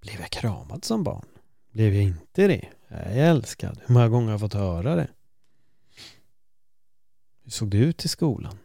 Blev 0.00 0.20
jag 0.20 0.30
kramad 0.30 0.84
som 0.84 1.04
barn? 1.04 1.26
Blev 1.72 1.94
jag 1.94 2.02
inte 2.02 2.46
det? 2.46 2.68
Jag 2.88 2.98
Är 2.98 3.30
älskad? 3.30 3.80
Hur 3.86 3.94
många 3.94 4.08
gånger 4.08 4.26
har 4.26 4.32
jag 4.32 4.40
fått 4.40 4.54
höra 4.54 4.96
det? 4.96 5.08
Hur 7.42 7.50
såg 7.50 7.70
det 7.70 7.78
ut 7.78 8.04
i 8.04 8.08
skolan? 8.08 8.58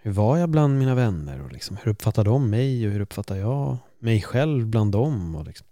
Hur 0.00 0.12
var 0.12 0.36
jag 0.36 0.48
bland 0.48 0.78
mina 0.78 0.94
vänner? 0.94 1.40
Och 1.40 1.52
liksom, 1.52 1.76
hur 1.76 1.92
uppfattar 1.92 2.24
de 2.24 2.50
mig 2.50 2.86
och 2.86 2.92
hur 2.92 3.00
uppfattar 3.00 3.36
jag 3.36 3.76
mig 3.98 4.22
själv 4.22 4.66
bland 4.66 4.92
dem? 4.92 5.34
Och 5.34 5.44
liksom. 5.44 5.67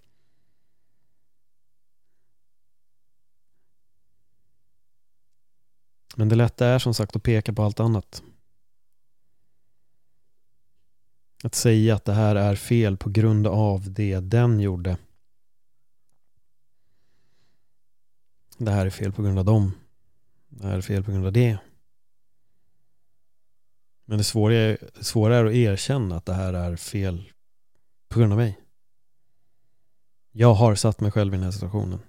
Men 6.19 6.29
det 6.29 6.37
lätta 6.37 6.67
är 6.67 6.79
som 6.79 6.95
sagt 6.95 7.17
att 7.17 7.23
peka 7.23 7.53
på 7.53 7.63
allt 7.63 7.81
annat. 7.81 8.23
Att 11.45 11.55
säga 11.55 11.95
att 11.95 12.05
det 12.05 12.13
här 12.13 12.37
är 12.37 12.55
fel 12.55 12.97
på 12.97 13.11
grund 13.11 13.47
av 13.47 13.91
det 13.93 14.21
den 14.21 14.61
gjorde. 14.61 14.99
Det 18.59 18.71
här 18.71 18.87
är 18.87 18.91
fel 18.91 19.13
på 19.13 19.23
grund 19.23 19.39
av 19.39 19.45
dem. 19.45 19.73
Det 20.49 20.67
här 20.67 20.77
är 20.77 20.81
fel 20.81 21.05
på 21.05 21.11
grund 21.11 21.27
av 21.27 21.33
det. 21.33 21.59
Men 24.05 24.19
det 24.19 24.25
svåra, 24.25 24.55
är, 24.55 24.79
det 24.95 25.05
svåra 25.05 25.37
är 25.37 25.45
att 25.45 25.53
erkänna 25.53 26.17
att 26.17 26.27
det 26.27 26.35
här 26.35 26.53
är 26.53 26.77
fel 26.77 27.33
på 28.09 28.19
grund 28.19 28.33
av 28.33 28.39
mig. 28.39 28.61
Jag 30.33 30.55
har 30.55 30.75
satt 30.75 31.01
mig 31.01 31.11
själv 31.11 31.35
i 31.35 31.37
den 31.37 31.45
här 31.45 31.51
situationen. 31.51 32.01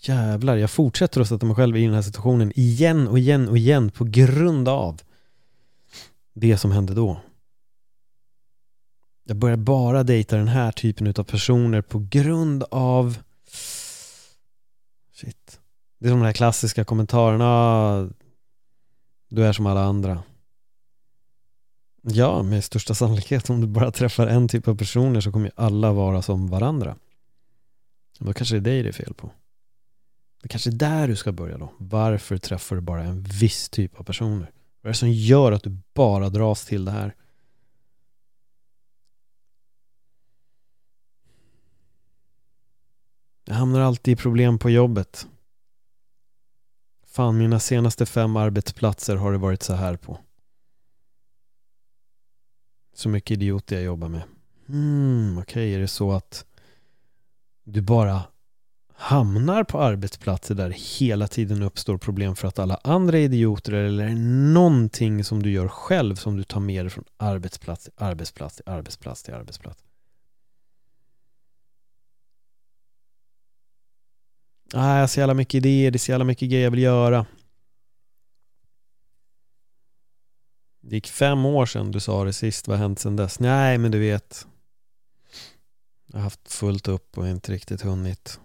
Jävlar, 0.00 0.56
jag 0.56 0.70
fortsätter 0.70 1.20
att 1.20 1.28
sätta 1.28 1.46
mig 1.46 1.56
själv 1.56 1.76
i 1.76 1.84
den 1.84 1.94
här 1.94 2.02
situationen 2.02 2.52
igen 2.54 3.08
och 3.08 3.18
igen 3.18 3.48
och 3.48 3.58
igen 3.58 3.90
på 3.90 4.04
grund 4.04 4.68
av 4.68 5.00
det 6.34 6.58
som 6.58 6.72
hände 6.72 6.94
då. 6.94 7.20
Jag 9.24 9.36
börjar 9.36 9.56
bara 9.56 10.02
dejta 10.02 10.36
den 10.36 10.48
här 10.48 10.72
typen 10.72 11.14
av 11.16 11.24
personer 11.24 11.82
på 11.82 12.06
grund 12.10 12.64
av 12.70 13.18
Shit. 15.12 15.60
Det 15.98 16.06
är 16.06 16.10
som 16.10 16.18
de 16.18 16.26
här 16.26 16.32
klassiska 16.32 16.84
kommentarerna 16.84 18.10
Du 19.28 19.46
är 19.46 19.52
som 19.52 19.66
alla 19.66 19.82
andra. 19.82 20.22
Ja, 22.02 22.42
med 22.42 22.64
största 22.64 22.94
sannolikhet 22.94 23.50
om 23.50 23.60
du 23.60 23.66
bara 23.66 23.90
träffar 23.90 24.26
en 24.26 24.48
typ 24.48 24.68
av 24.68 24.76
personer 24.76 25.20
så 25.20 25.32
kommer 25.32 25.46
ju 25.46 25.52
alla 25.56 25.92
vara 25.92 26.22
som 26.22 26.46
varandra. 26.46 26.96
Då 28.18 28.32
kanske 28.32 28.54
det 28.54 28.58
är 28.58 28.74
dig 28.74 28.82
det 28.82 28.88
är 28.88 28.92
fel 28.92 29.14
på. 29.14 29.30
Det 30.42 30.48
kanske 30.48 30.70
är 30.70 30.74
där 30.74 31.08
du 31.08 31.16
ska 31.16 31.32
börja 31.32 31.58
då 31.58 31.72
Varför 31.78 32.38
träffar 32.38 32.76
du 32.76 32.82
bara 32.82 33.02
en 33.02 33.22
viss 33.22 33.68
typ 33.68 34.00
av 34.00 34.04
personer? 34.04 34.52
Vad 34.80 34.90
är 34.90 34.92
det 34.92 34.98
som 34.98 35.10
gör 35.10 35.52
att 35.52 35.62
du 35.62 35.78
bara 35.94 36.28
dras 36.28 36.64
till 36.64 36.84
det 36.84 36.90
här? 36.90 37.14
Jag 43.44 43.54
hamnar 43.54 43.80
alltid 43.80 44.12
i 44.12 44.22
problem 44.22 44.58
på 44.58 44.70
jobbet 44.70 45.26
Fan, 47.18 47.38
mina 47.38 47.60
senaste 47.60 48.06
fem 48.06 48.36
arbetsplatser 48.36 49.16
har 49.16 49.32
det 49.32 49.38
varit 49.38 49.62
så 49.62 49.74
här 49.74 49.96
på. 49.96 50.18
Så 52.94 53.08
mycket 53.08 53.30
idioter 53.30 53.76
jag 53.76 53.84
jobbar 53.84 54.08
med. 54.08 54.22
Mm, 54.68 55.38
okej, 55.38 55.42
okay. 55.42 55.74
är 55.74 55.78
det 55.78 55.88
så 55.88 56.12
att 56.12 56.44
du 57.64 57.80
bara 57.80 58.22
hamnar 59.00 59.64
på 59.64 59.80
arbetsplatser 59.80 60.54
där 60.54 60.70
hela 60.70 61.28
tiden 61.28 61.62
uppstår 61.62 61.98
problem 61.98 62.36
för 62.36 62.48
att 62.48 62.58
alla 62.58 62.80
andra 62.84 63.18
är 63.18 63.22
idioter 63.22 63.72
eller 63.72 64.08
någonting 64.52 65.24
som 65.24 65.42
du 65.42 65.50
gör 65.50 65.68
själv 65.68 66.14
som 66.14 66.36
du 66.36 66.44
tar 66.44 66.60
med 66.60 66.84
dig 66.84 66.90
från 66.90 67.04
arbetsplats 67.16 67.84
till 67.84 67.92
arbetsplats 67.96 68.56
till 68.56 68.64
arbetsplats 68.66 69.22
till 69.22 69.34
arbetsplats? 69.34 69.84
Nej, 74.74 74.94
jag 74.94 75.00
har 75.00 75.06
så 75.06 75.20
jävla 75.20 75.34
mycket 75.34 75.54
idéer, 75.54 75.90
det 75.90 75.96
är 75.96 75.98
så 75.98 76.10
jävla 76.10 76.24
mycket 76.24 76.50
grejer 76.50 76.64
jag 76.64 76.70
vill 76.70 76.82
göra. 76.82 77.26
Det 80.80 80.94
gick 80.94 81.08
fem 81.08 81.44
år 81.44 81.66
sedan 81.66 81.90
du 81.90 82.00
sa 82.00 82.24
det 82.24 82.32
sist, 82.32 82.68
vad 82.68 82.78
har 82.78 82.84
hänt 82.84 82.98
sedan 82.98 83.16
dess? 83.16 83.40
Nej, 83.40 83.78
men 83.78 83.90
du 83.90 83.98
vet. 83.98 84.46
Jag 86.06 86.18
har 86.18 86.24
haft 86.24 86.52
fullt 86.52 86.88
upp 86.88 87.18
och 87.18 87.28
inte 87.28 87.52
riktigt 87.52 87.82
hunnit. 87.82 88.40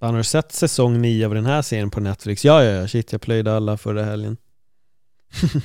Han 0.00 0.10
har 0.10 0.18
du 0.18 0.24
sett 0.24 0.52
säsong 0.52 1.02
9 1.02 1.26
av 1.26 1.34
den 1.34 1.46
här 1.46 1.62
serien 1.62 1.90
på 1.90 2.00
Netflix? 2.00 2.44
Ja, 2.44 2.64
ja, 2.64 2.70
ja, 2.70 2.88
shit, 2.88 3.12
jag 3.12 3.20
plöjde 3.20 3.56
alla 3.56 3.76
förra 3.76 4.04
helgen. 4.04 4.36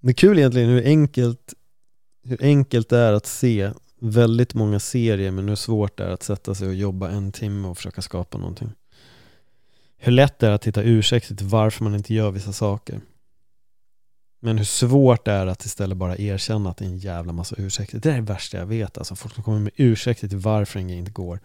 det 0.00 0.08
är 0.08 0.12
kul 0.12 0.38
egentligen 0.38 0.68
hur 0.68 0.84
enkelt, 0.84 1.54
hur 2.24 2.42
enkelt 2.42 2.88
det 2.88 2.98
är 2.98 3.12
att 3.12 3.26
se 3.26 3.70
väldigt 4.00 4.54
många 4.54 4.80
serier 4.80 5.30
men 5.30 5.48
hur 5.48 5.56
svårt 5.56 5.96
det 5.96 6.04
är 6.04 6.10
att 6.10 6.22
sätta 6.22 6.54
sig 6.54 6.68
och 6.68 6.74
jobba 6.74 7.10
en 7.10 7.32
timme 7.32 7.68
och 7.68 7.76
försöka 7.76 8.02
skapa 8.02 8.38
någonting. 8.38 8.72
Hur 9.96 10.12
lätt 10.12 10.38
det 10.38 10.46
är 10.46 10.50
att 10.50 10.66
hitta 10.66 10.82
ursäkter 10.82 11.34
till 11.34 11.46
varför 11.46 11.84
man 11.84 11.94
inte 11.94 12.14
gör 12.14 12.30
vissa 12.30 12.52
saker. 12.52 13.00
Men 14.40 14.58
hur 14.58 14.64
svårt 14.64 15.24
det 15.24 15.32
är 15.32 15.46
att 15.46 15.64
istället 15.64 15.98
bara 15.98 16.16
erkänna 16.16 16.70
att 16.70 16.76
det 16.76 16.84
är 16.84 16.88
en 16.88 16.98
jävla 16.98 17.32
massa 17.32 17.54
ursäkter. 17.58 17.98
Det 17.98 18.10
är 18.10 18.14
det 18.14 18.20
värsta 18.20 18.58
jag 18.58 18.66
vet. 18.66 18.98
Alltså 18.98 19.16
folk 19.16 19.34
som 19.34 19.44
kommer 19.44 19.60
med 19.60 19.72
ursäkter 19.76 20.28
till 20.28 20.38
varför 20.38 20.78
en 20.78 20.88
grej 20.88 20.98
inte 20.98 21.10
går. 21.10 21.40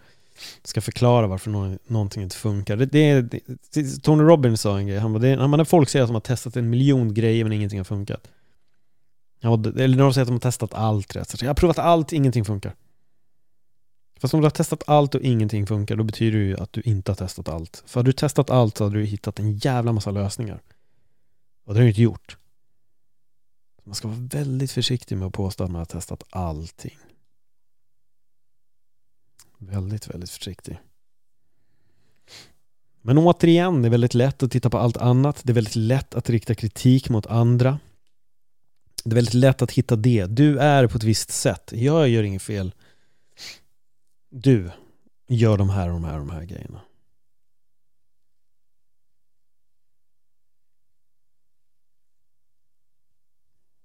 Ska 0.62 0.80
förklara 0.80 1.26
varför 1.26 1.50
någonting 1.92 2.22
inte 2.22 2.36
funkar. 2.36 2.76
Det, 2.76 2.86
det, 2.86 3.20
det, 3.72 4.02
Tony 4.02 4.22
Robbins 4.22 4.60
sa 4.60 4.78
en 4.78 4.86
grej. 4.86 4.98
Han 4.98 5.12
bara, 5.12 5.18
det, 5.18 5.36
när 5.36 5.64
folk 5.64 5.88
säger 5.88 6.02
att 6.02 6.08
de 6.08 6.14
har 6.14 6.20
testat 6.20 6.56
en 6.56 6.70
miljon 6.70 7.14
grejer 7.14 7.44
men 7.44 7.52
ingenting 7.52 7.78
har 7.78 7.84
funkat. 7.84 8.28
Ja, 9.40 9.54
eller 9.54 9.96
när 9.96 10.04
de 10.04 10.14
säger 10.14 10.22
att 10.22 10.28
de 10.28 10.34
har 10.34 10.40
testat 10.40 10.74
allt 10.74 11.16
rätt. 11.16 11.28
Så 11.28 11.44
jag 11.44 11.50
har 11.50 11.54
provat 11.54 11.78
allt, 11.78 12.12
ingenting 12.12 12.44
funkar. 12.44 12.74
Fast 14.20 14.34
om 14.34 14.40
du 14.40 14.44
har 14.44 14.50
testat 14.50 14.82
allt 14.86 15.14
och 15.14 15.20
ingenting 15.20 15.66
funkar, 15.66 15.96
då 15.96 16.04
betyder 16.04 16.38
det 16.38 16.44
ju 16.44 16.56
att 16.56 16.72
du 16.72 16.80
inte 16.80 17.10
har 17.10 17.16
testat 17.16 17.48
allt. 17.48 17.82
För 17.86 18.00
hade 18.00 18.08
du 18.08 18.12
testat 18.12 18.50
allt 18.50 18.76
så 18.76 18.84
hade 18.84 18.96
du 18.96 19.04
hittat 19.04 19.38
en 19.38 19.56
jävla 19.56 19.92
massa 19.92 20.10
lösningar. 20.10 20.60
Och 21.64 21.74
det 21.74 21.80
har 21.80 21.82
du 21.82 21.88
inte 21.88 22.02
gjort. 22.02 22.36
Man 23.84 23.94
ska 23.94 24.08
vara 24.08 24.28
väldigt 24.30 24.72
försiktig 24.72 25.18
med 25.18 25.26
att 25.26 25.32
påstå 25.32 25.64
att 25.64 25.70
man 25.70 25.78
har 25.78 25.86
testat 25.86 26.22
allting. 26.30 26.98
Väldigt, 29.66 30.14
väldigt 30.14 30.30
försiktig. 30.30 30.80
Men 33.02 33.18
återigen, 33.18 33.82
det 33.82 33.88
är 33.88 33.90
väldigt 33.90 34.14
lätt 34.14 34.42
att 34.42 34.50
titta 34.50 34.70
på 34.70 34.78
allt 34.78 34.96
annat. 34.96 35.40
Det 35.44 35.52
är 35.52 35.54
väldigt 35.54 35.76
lätt 35.76 36.14
att 36.14 36.30
rikta 36.30 36.54
kritik 36.54 37.08
mot 37.08 37.26
andra. 37.26 37.78
Det 39.04 39.10
är 39.10 39.14
väldigt 39.14 39.34
lätt 39.34 39.62
att 39.62 39.70
hitta 39.70 39.96
det. 39.96 40.26
Du 40.26 40.58
är 40.58 40.86
på 40.86 40.96
ett 40.96 41.02
visst 41.02 41.30
sätt. 41.30 41.72
Jag 41.74 42.08
gör 42.08 42.22
inget 42.22 42.42
fel. 42.42 42.74
Du 44.30 44.70
gör 45.28 45.58
de 45.58 45.70
här 45.70 45.88
och 45.88 45.94
de 45.94 46.04
här 46.04 46.20
och 46.20 46.26
de 46.26 46.30
här 46.30 46.44
grejerna. 46.44 46.80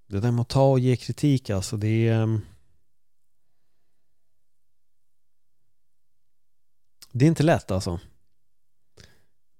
Det 0.07 0.19
där 0.19 0.31
med 0.31 0.41
att 0.41 0.49
ta 0.49 0.71
och 0.71 0.79
ge 0.79 0.95
kritik 0.95 1.49
alltså, 1.49 1.77
det 1.77 2.07
är... 2.07 2.21
Ehm, 2.21 2.41
Det 7.11 7.25
är 7.25 7.29
inte 7.29 7.43
lätt 7.43 7.71
alltså. 7.71 7.99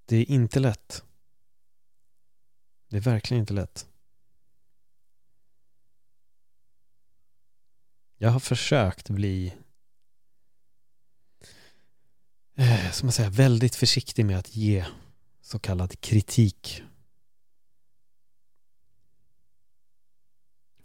Det 0.05 0.17
är 0.17 0.31
inte 0.31 0.59
lätt. 0.59 1.03
Det 2.89 2.97
är 2.97 3.01
verkligen 3.01 3.41
inte 3.41 3.53
lätt. 3.53 3.87
Jag 8.17 8.29
har 8.29 8.39
försökt 8.39 9.09
bli 9.09 9.53
eh, 12.55 12.91
som 12.91 13.05
man 13.05 13.13
säger, 13.13 13.29
väldigt 13.29 13.75
försiktig 13.75 14.25
med 14.25 14.39
att 14.39 14.55
ge 14.55 14.85
så 15.41 15.59
kallad 15.59 16.01
kritik. 16.01 16.83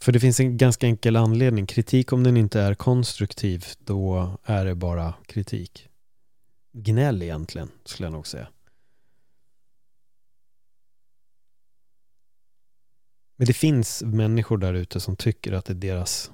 För 0.01 0.13
det 0.13 0.21
finns 0.21 0.41
en 0.41 0.57
ganska 0.57 0.87
enkel 0.87 1.17
anledning. 1.17 1.67
Kritik 1.67 2.13
om 2.13 2.23
den 2.23 2.37
inte 2.37 2.61
är 2.61 2.75
konstruktiv, 2.75 3.67
då 3.79 4.39
är 4.45 4.65
det 4.65 4.75
bara 4.75 5.15
kritik. 5.27 5.89
Gnäll 6.77 7.23
egentligen, 7.23 7.71
skulle 7.85 8.07
jag 8.07 8.13
nog 8.13 8.27
säga. 8.27 8.49
Men 13.37 13.47
det 13.47 13.53
finns 13.53 14.03
människor 14.03 14.59
där 14.59 14.75
ute 14.75 15.01
som 15.01 15.17
tycker 15.17 15.53
att 15.53 15.65
det 15.65 15.73
är 15.73 15.75
deras 15.75 16.31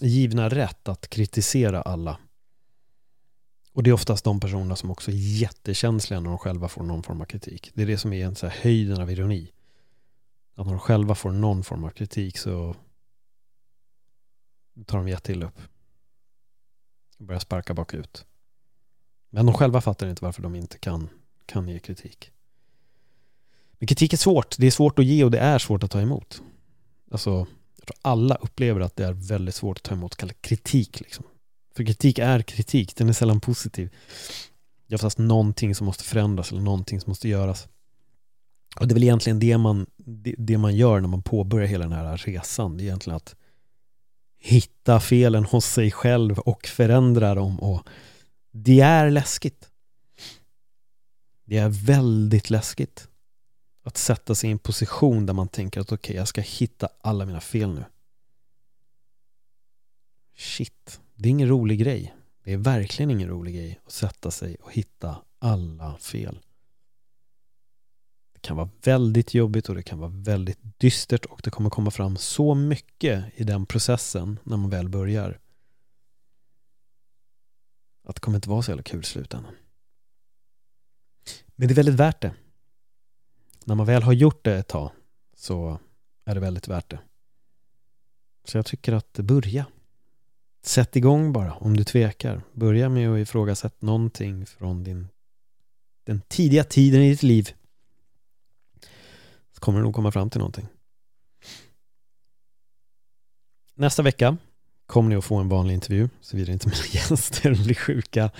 givna 0.00 0.48
rätt 0.48 0.88
att 0.88 1.08
kritisera 1.10 1.82
alla. 1.82 2.18
Och 3.72 3.82
det 3.82 3.90
är 3.90 3.94
oftast 3.94 4.24
de 4.24 4.40
personerna 4.40 4.76
som 4.76 4.90
också 4.90 5.10
är 5.10 5.14
jättekänsliga 5.14 6.20
när 6.20 6.30
de 6.30 6.38
själva 6.38 6.68
får 6.68 6.82
någon 6.82 7.02
form 7.02 7.20
av 7.20 7.24
kritik. 7.24 7.70
Det 7.74 7.82
är 7.82 7.86
det 7.86 7.98
som 7.98 8.12
är 8.12 8.26
en 8.26 8.36
så 8.36 8.46
här 8.46 8.62
höjden 8.62 9.00
av 9.00 9.10
ironi. 9.10 9.52
Att 10.54 10.66
när 10.66 10.72
de 10.72 10.80
själva 10.80 11.14
får 11.14 11.30
någon 11.30 11.64
form 11.64 11.84
av 11.84 11.90
kritik 11.90 12.38
så 12.38 12.76
tar 14.86 14.98
de 14.98 15.08
jätteilla 15.08 15.46
upp. 15.46 15.60
Och 17.18 17.24
börjar 17.24 17.40
sparka 17.40 17.74
bakut. 17.74 18.26
Men 19.30 19.46
de 19.46 19.54
själva 19.54 19.80
fattar 19.80 20.08
inte 20.08 20.24
varför 20.24 20.42
de 20.42 20.54
inte 20.54 20.78
kan, 20.78 21.08
kan 21.46 21.68
ge 21.68 21.78
kritik. 21.78 22.30
Men 23.72 23.86
kritik 23.86 24.12
är 24.12 24.16
svårt. 24.16 24.56
Det 24.58 24.66
är 24.66 24.70
svårt 24.70 24.98
att 24.98 25.04
ge 25.04 25.24
och 25.24 25.30
det 25.30 25.38
är 25.38 25.58
svårt 25.58 25.82
att 25.82 25.90
ta 25.90 26.00
emot. 26.00 26.42
Alltså, 27.10 27.46
jag 27.76 27.86
tror 27.86 27.96
alla 28.02 28.34
upplever 28.34 28.80
att 28.80 28.96
det 28.96 29.04
är 29.04 29.12
väldigt 29.12 29.54
svårt 29.54 29.76
att 29.76 29.82
ta 29.82 29.94
emot 29.94 30.40
kritik. 30.40 31.00
Liksom. 31.00 31.24
För 31.76 31.84
kritik 31.84 32.18
är 32.18 32.42
kritik, 32.42 32.96
den 32.96 33.08
är 33.08 33.12
sällan 33.12 33.40
positiv. 33.40 33.94
Det 34.86 34.94
är 34.94 34.96
oftast 34.96 35.18
någonting 35.18 35.74
som 35.74 35.86
måste 35.86 36.04
förändras 36.04 36.52
eller 36.52 36.62
någonting 36.62 37.00
som 37.00 37.10
måste 37.10 37.28
göras. 37.28 37.68
Och 38.76 38.88
det 38.88 38.92
är 38.92 38.94
väl 38.94 39.02
egentligen 39.02 39.38
det 39.38 39.58
man, 39.58 39.86
det, 39.96 40.34
det 40.38 40.58
man 40.58 40.76
gör 40.76 41.00
när 41.00 41.08
man 41.08 41.22
påbörjar 41.22 41.66
hela 41.66 41.84
den 41.84 41.92
här 41.92 42.16
resan. 42.16 42.76
Det 42.76 42.82
är 42.82 42.84
egentligen 42.84 43.16
att 43.16 43.34
hitta 44.38 45.00
felen 45.00 45.44
hos 45.44 45.64
sig 45.64 45.90
själv 45.90 46.38
och 46.38 46.66
förändra 46.66 47.34
dem. 47.34 47.60
Och 47.60 47.88
det 48.50 48.80
är 48.80 49.10
läskigt. 49.10 49.70
Det 51.44 51.56
är 51.56 51.68
väldigt 51.68 52.50
läskigt. 52.50 53.08
Att 53.82 53.96
sätta 53.96 54.34
sig 54.34 54.48
i 54.48 54.52
en 54.52 54.58
position 54.58 55.26
där 55.26 55.34
man 55.34 55.48
tänker 55.48 55.80
att 55.80 55.92
okej, 55.92 55.96
okay, 55.96 56.16
jag 56.16 56.28
ska 56.28 56.40
hitta 56.40 56.88
alla 57.00 57.26
mina 57.26 57.40
fel 57.40 57.74
nu. 57.74 57.84
Shit, 60.36 61.00
det 61.14 61.28
är 61.28 61.30
ingen 61.30 61.48
rolig 61.48 61.78
grej. 61.78 62.14
Det 62.44 62.52
är 62.52 62.56
verkligen 62.56 63.10
ingen 63.10 63.28
rolig 63.28 63.54
grej 63.54 63.80
att 63.84 63.92
sätta 63.92 64.30
sig 64.30 64.56
och 64.60 64.72
hitta 64.72 65.22
alla 65.38 65.96
fel. 65.98 66.38
Det 68.32 68.40
kan 68.40 68.56
vara 68.56 68.70
väldigt 68.82 69.34
jobbigt 69.34 69.68
och 69.68 69.74
det 69.74 69.82
kan 69.82 69.98
vara 69.98 70.10
väldigt 70.10 70.58
dystert 70.78 71.24
och 71.24 71.40
det 71.44 71.50
kommer 71.50 71.70
komma 71.70 71.90
fram 71.90 72.16
så 72.16 72.54
mycket 72.54 73.24
i 73.34 73.44
den 73.44 73.66
processen 73.66 74.38
när 74.42 74.56
man 74.56 74.70
väl 74.70 74.88
börjar. 74.88 75.40
Att 78.10 78.16
det 78.16 78.20
kommer 78.20 78.38
inte 78.38 78.48
vara 78.48 78.62
så 78.62 78.70
jävla 78.70 78.82
kul 78.82 79.00
i 79.00 79.04
slutändan. 79.04 79.54
Men 81.46 81.68
det 81.68 81.72
är 81.72 81.76
väldigt 81.76 81.94
värt 81.94 82.20
det. 82.20 82.34
När 83.64 83.74
man 83.74 83.86
väl 83.86 84.02
har 84.02 84.12
gjort 84.12 84.44
det 84.44 84.56
ett 84.56 84.68
tag 84.68 84.90
så 85.34 85.78
är 86.24 86.34
det 86.34 86.40
väldigt 86.40 86.68
värt 86.68 86.90
det. 86.90 86.98
Så 88.44 88.58
jag 88.58 88.66
tycker 88.66 88.92
att 88.92 89.12
börja. 89.12 89.66
Sätt 90.62 90.96
igång 90.96 91.32
bara 91.32 91.54
om 91.54 91.76
du 91.76 91.84
tvekar. 91.84 92.42
Börja 92.52 92.88
med 92.88 93.10
att 93.10 93.18
ifrågasätta 93.18 93.86
någonting 93.86 94.46
från 94.46 94.84
din, 94.84 95.08
den 96.04 96.20
tidiga 96.28 96.64
tiden 96.64 97.02
i 97.02 97.10
ditt 97.10 97.22
liv. 97.22 97.54
Så 99.52 99.60
kommer 99.60 99.78
du 99.78 99.84
nog 99.84 99.94
komma 99.94 100.12
fram 100.12 100.30
till 100.30 100.38
någonting. 100.38 100.66
Nästa 103.74 104.02
vecka 104.02 104.36
kommer 104.90 105.08
ni 105.10 105.16
att 105.16 105.24
få 105.24 105.36
en 105.36 105.48
vanlig 105.48 105.74
intervju, 105.74 106.08
såvida 106.20 106.52
inte 106.52 106.68
mina 106.68 106.82
gäster 106.92 107.64
blir 107.64 107.74
sjuka. 107.74 108.30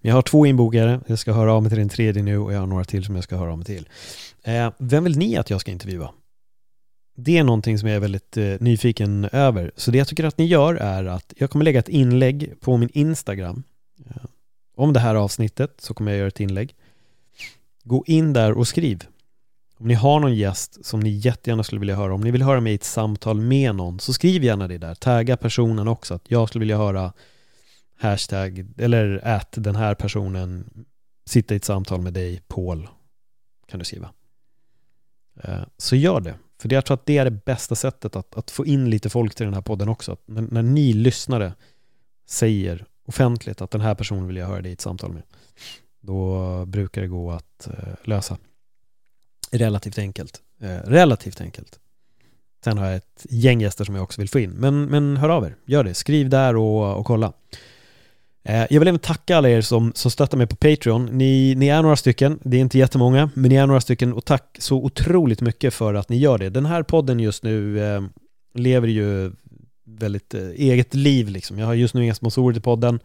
Men 0.00 0.08
jag 0.08 0.14
har 0.14 0.22
två 0.22 0.46
inbokare, 0.46 1.00
jag 1.06 1.18
ska 1.18 1.32
höra 1.32 1.52
av 1.52 1.62
mig 1.62 1.70
till 1.70 1.78
den 1.78 1.88
tredje 1.88 2.22
nu 2.22 2.38
och 2.38 2.52
jag 2.52 2.60
har 2.60 2.66
några 2.66 2.84
till 2.84 3.04
som 3.04 3.14
jag 3.14 3.24
ska 3.24 3.36
höra 3.36 3.52
av 3.52 3.58
mig 3.58 3.66
till. 3.66 3.88
Eh, 4.42 4.72
vem 4.78 5.04
vill 5.04 5.18
ni 5.18 5.36
att 5.36 5.50
jag 5.50 5.60
ska 5.60 5.70
intervjua? 5.70 6.10
Det 7.16 7.38
är 7.38 7.44
någonting 7.44 7.78
som 7.78 7.88
jag 7.88 7.96
är 7.96 8.00
väldigt 8.00 8.36
eh, 8.36 8.54
nyfiken 8.60 9.28
över. 9.32 9.72
Så 9.76 9.90
det 9.90 9.98
jag 9.98 10.08
tycker 10.08 10.24
att 10.24 10.38
ni 10.38 10.44
gör 10.44 10.74
är 10.74 11.04
att 11.04 11.34
jag 11.36 11.50
kommer 11.50 11.64
lägga 11.64 11.78
ett 11.78 11.88
inlägg 11.88 12.52
på 12.60 12.76
min 12.76 12.90
Instagram. 12.92 13.62
Eh, 14.06 14.24
om 14.76 14.92
det 14.92 15.00
här 15.00 15.14
avsnittet 15.14 15.74
så 15.78 15.94
kommer 15.94 16.10
jag 16.10 16.18
göra 16.18 16.28
ett 16.28 16.40
inlägg. 16.40 16.74
Gå 17.84 18.04
in 18.06 18.32
där 18.32 18.52
och 18.52 18.68
skriv. 18.68 19.04
Om 19.80 19.88
ni 19.88 19.94
har 19.94 20.20
någon 20.20 20.34
gäst 20.34 20.84
som 20.84 21.00
ni 21.00 21.10
jättegärna 21.10 21.62
skulle 21.62 21.78
vilja 21.78 21.96
höra, 21.96 22.14
om 22.14 22.20
ni 22.20 22.30
vill 22.30 22.42
höra 22.42 22.60
mig 22.60 22.72
i 22.72 22.74
ett 22.74 22.84
samtal 22.84 23.40
med 23.40 23.74
någon, 23.74 24.00
så 24.00 24.12
skriv 24.12 24.44
gärna 24.44 24.68
det 24.68 24.78
där. 24.78 24.94
Tagga 24.94 25.36
personen 25.36 25.88
också, 25.88 26.14
att 26.14 26.30
jag 26.30 26.48
skulle 26.48 26.60
vilja 26.60 26.76
höra 26.76 27.12
hashtag, 27.98 28.66
eller 28.78 29.20
att 29.24 29.52
den 29.52 29.76
här 29.76 29.94
personen 29.94 30.70
sitta 31.26 31.54
i 31.54 31.56
ett 31.56 31.64
samtal 31.64 32.00
med 32.00 32.12
dig, 32.12 32.42
Paul, 32.48 32.88
kan 33.68 33.78
du 33.78 33.84
skriva. 33.84 34.10
Eh, 35.42 35.62
så 35.76 35.96
gör 35.96 36.20
det. 36.20 36.34
För 36.60 36.72
jag 36.72 36.84
tror 36.84 36.94
att 36.94 37.06
det 37.06 37.18
är 37.18 37.24
det 37.24 37.44
bästa 37.44 37.74
sättet 37.74 38.16
att, 38.16 38.36
att 38.36 38.50
få 38.50 38.66
in 38.66 38.90
lite 38.90 39.10
folk 39.10 39.34
till 39.34 39.46
den 39.46 39.54
här 39.54 39.62
podden 39.62 39.88
också. 39.88 40.12
Att 40.12 40.22
när, 40.26 40.42
när 40.42 40.62
ni 40.62 40.92
lyssnare 40.92 41.54
säger 42.26 42.86
offentligt 43.06 43.60
att 43.60 43.70
den 43.70 43.80
här 43.80 43.94
personen 43.94 44.26
vill 44.26 44.36
jag 44.36 44.46
höra 44.46 44.62
dig 44.62 44.70
i 44.70 44.74
ett 44.74 44.80
samtal 44.80 45.12
med, 45.12 45.22
då 46.00 46.66
brukar 46.66 47.02
det 47.02 47.08
gå 47.08 47.30
att 47.30 47.66
eh, 47.66 47.94
lösa. 48.04 48.36
Relativt 49.50 49.98
enkelt. 49.98 50.40
Eh, 50.60 50.76
relativt 50.84 51.40
enkelt. 51.40 51.78
Sen 52.64 52.78
har 52.78 52.86
jag 52.86 52.96
ett 52.96 53.26
gäng 53.28 53.60
gäster 53.60 53.84
som 53.84 53.94
jag 53.94 54.04
också 54.04 54.20
vill 54.20 54.28
få 54.28 54.38
in. 54.38 54.50
Men, 54.50 54.84
men 54.84 55.16
hör 55.16 55.28
av 55.28 55.44
er, 55.44 55.56
gör 55.64 55.84
det. 55.84 55.94
Skriv 55.94 56.28
där 56.28 56.56
och, 56.56 56.98
och 56.98 57.06
kolla. 57.06 57.32
Eh, 58.42 58.66
jag 58.70 58.80
vill 58.80 58.88
även 58.88 58.98
tacka 58.98 59.36
alla 59.36 59.48
er 59.48 59.60
som, 59.60 59.92
som 59.94 60.10
stöttar 60.10 60.38
mig 60.38 60.46
på 60.46 60.56
Patreon. 60.56 61.06
Ni, 61.06 61.54
ni 61.54 61.68
är 61.68 61.82
några 61.82 61.96
stycken, 61.96 62.38
det 62.42 62.56
är 62.56 62.60
inte 62.60 62.78
jättemånga, 62.78 63.30
men 63.34 63.48
ni 63.48 63.56
är 63.56 63.66
några 63.66 63.80
stycken 63.80 64.12
och 64.12 64.24
tack 64.24 64.56
så 64.58 64.76
otroligt 64.76 65.40
mycket 65.40 65.74
för 65.74 65.94
att 65.94 66.08
ni 66.08 66.18
gör 66.18 66.38
det. 66.38 66.50
Den 66.50 66.66
här 66.66 66.82
podden 66.82 67.20
just 67.20 67.42
nu 67.42 67.84
eh, 67.84 68.02
lever 68.54 68.88
ju 68.88 69.32
väldigt 69.84 70.34
eh, 70.34 70.48
eget 70.48 70.94
liv 70.94 71.28
liksom. 71.28 71.58
Jag 71.58 71.66
har 71.66 71.74
just 71.74 71.94
nu 71.94 72.04
inga 72.04 72.14
sponsorer 72.14 72.52
till 72.52 72.62
podden. 72.62 73.00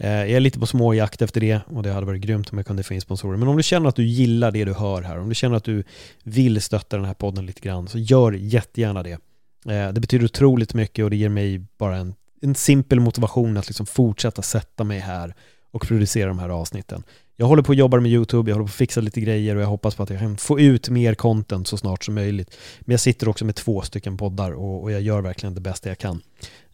Eh, 0.00 0.10
jag 0.10 0.30
är 0.30 0.40
lite 0.40 0.58
på 0.58 0.66
småjakt 0.66 1.22
efter 1.22 1.40
det 1.40 1.60
och 1.66 1.82
det 1.82 1.92
hade 1.92 2.06
varit 2.06 2.20
grymt 2.20 2.52
om 2.52 2.58
jag 2.58 2.66
kunde 2.66 2.82
få 2.82 2.94
in 2.94 3.00
sponsorer. 3.00 3.36
Men 3.36 3.48
om 3.48 3.56
du 3.56 3.62
känner 3.62 3.88
att 3.88 3.96
du 3.96 4.04
gillar 4.04 4.50
det 4.50 4.64
du 4.64 4.72
hör 4.72 5.02
här, 5.02 5.18
om 5.18 5.28
du 5.28 5.34
känner 5.34 5.56
att 5.56 5.64
du 5.64 5.84
vill 6.22 6.60
stötta 6.60 6.96
den 6.96 7.06
här 7.06 7.14
podden 7.14 7.46
lite 7.46 7.60
grann, 7.60 7.88
så 7.88 7.98
gör 7.98 8.32
jättegärna 8.32 9.02
det. 9.02 9.18
Eh, 9.66 9.92
det 9.92 10.00
betyder 10.00 10.24
otroligt 10.24 10.74
mycket 10.74 11.04
och 11.04 11.10
det 11.10 11.16
ger 11.16 11.28
mig 11.28 11.58
bara 11.78 11.96
en 11.96 12.14
en 12.40 12.54
simpel 12.54 13.00
motivation 13.00 13.56
att 13.56 13.66
liksom 13.66 13.86
fortsätta 13.86 14.42
sätta 14.42 14.84
mig 14.84 14.98
här 14.98 15.34
och 15.70 15.82
producera 15.82 16.28
de 16.28 16.38
här 16.38 16.48
avsnitten. 16.48 17.02
Jag 17.36 17.46
håller 17.46 17.62
på 17.62 17.72
att 17.72 17.78
jobba 17.78 18.00
med 18.00 18.12
YouTube, 18.12 18.50
jag 18.50 18.56
håller 18.56 18.66
på 18.66 18.70
att 18.70 18.74
fixa 18.74 19.00
lite 19.00 19.20
grejer 19.20 19.56
och 19.56 19.62
jag 19.62 19.66
hoppas 19.66 19.94
på 19.94 20.02
att 20.02 20.10
jag 20.10 20.18
kan 20.18 20.36
få 20.36 20.60
ut 20.60 20.88
mer 20.88 21.14
content 21.14 21.68
så 21.68 21.76
snart 21.76 22.04
som 22.04 22.14
möjligt. 22.14 22.56
Men 22.80 22.92
jag 22.92 23.00
sitter 23.00 23.28
också 23.28 23.44
med 23.44 23.54
två 23.54 23.82
stycken 23.82 24.16
poddar 24.16 24.52
och, 24.52 24.82
och 24.82 24.92
jag 24.92 25.00
gör 25.00 25.20
verkligen 25.20 25.54
det 25.54 25.60
bästa 25.60 25.88
jag 25.88 25.98
kan. 25.98 26.20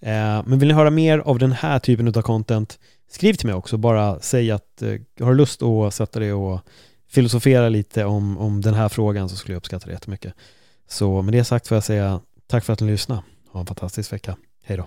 Eh, 0.01 0.43
men 0.47 0.59
vill 0.59 0.69
ni 0.69 0.75
höra 0.75 0.91
mer 0.91 1.19
av 1.19 1.39
den 1.39 1.53
här 1.53 1.79
typen 1.79 2.09
av 2.09 2.23
content, 2.23 2.79
skriv 3.09 3.35
till 3.35 3.47
mig 3.47 3.55
också. 3.55 3.77
Bara 3.77 4.21
säg 4.21 4.51
att 4.51 4.83
eh, 4.83 4.89
har 5.21 5.31
du 5.31 5.35
lust 5.35 5.63
att 5.63 5.95
sätta 5.95 6.21
dig 6.21 6.33
och 6.33 6.61
filosofera 7.09 7.69
lite 7.69 8.05
om, 8.05 8.39
om 8.39 8.61
den 8.61 8.75
här 8.75 8.89
frågan 8.89 9.29
så 9.29 9.37
skulle 9.37 9.55
jag 9.55 9.59
uppskatta 9.59 9.87
det 9.87 9.93
jättemycket. 9.93 10.35
Så 10.89 11.23
med 11.23 11.35
det 11.35 11.45
sagt 11.45 11.69
får 11.69 11.77
jag 11.77 11.85
säga 11.85 12.21
tack 12.47 12.65
för 12.65 12.73
att 12.73 12.81
ni 12.81 12.87
lyssnade. 12.87 13.23
Ha 13.53 13.61
en 13.61 13.67
fantastisk 13.67 14.13
vecka. 14.13 14.37
Hej 14.65 14.77
då. 14.77 14.87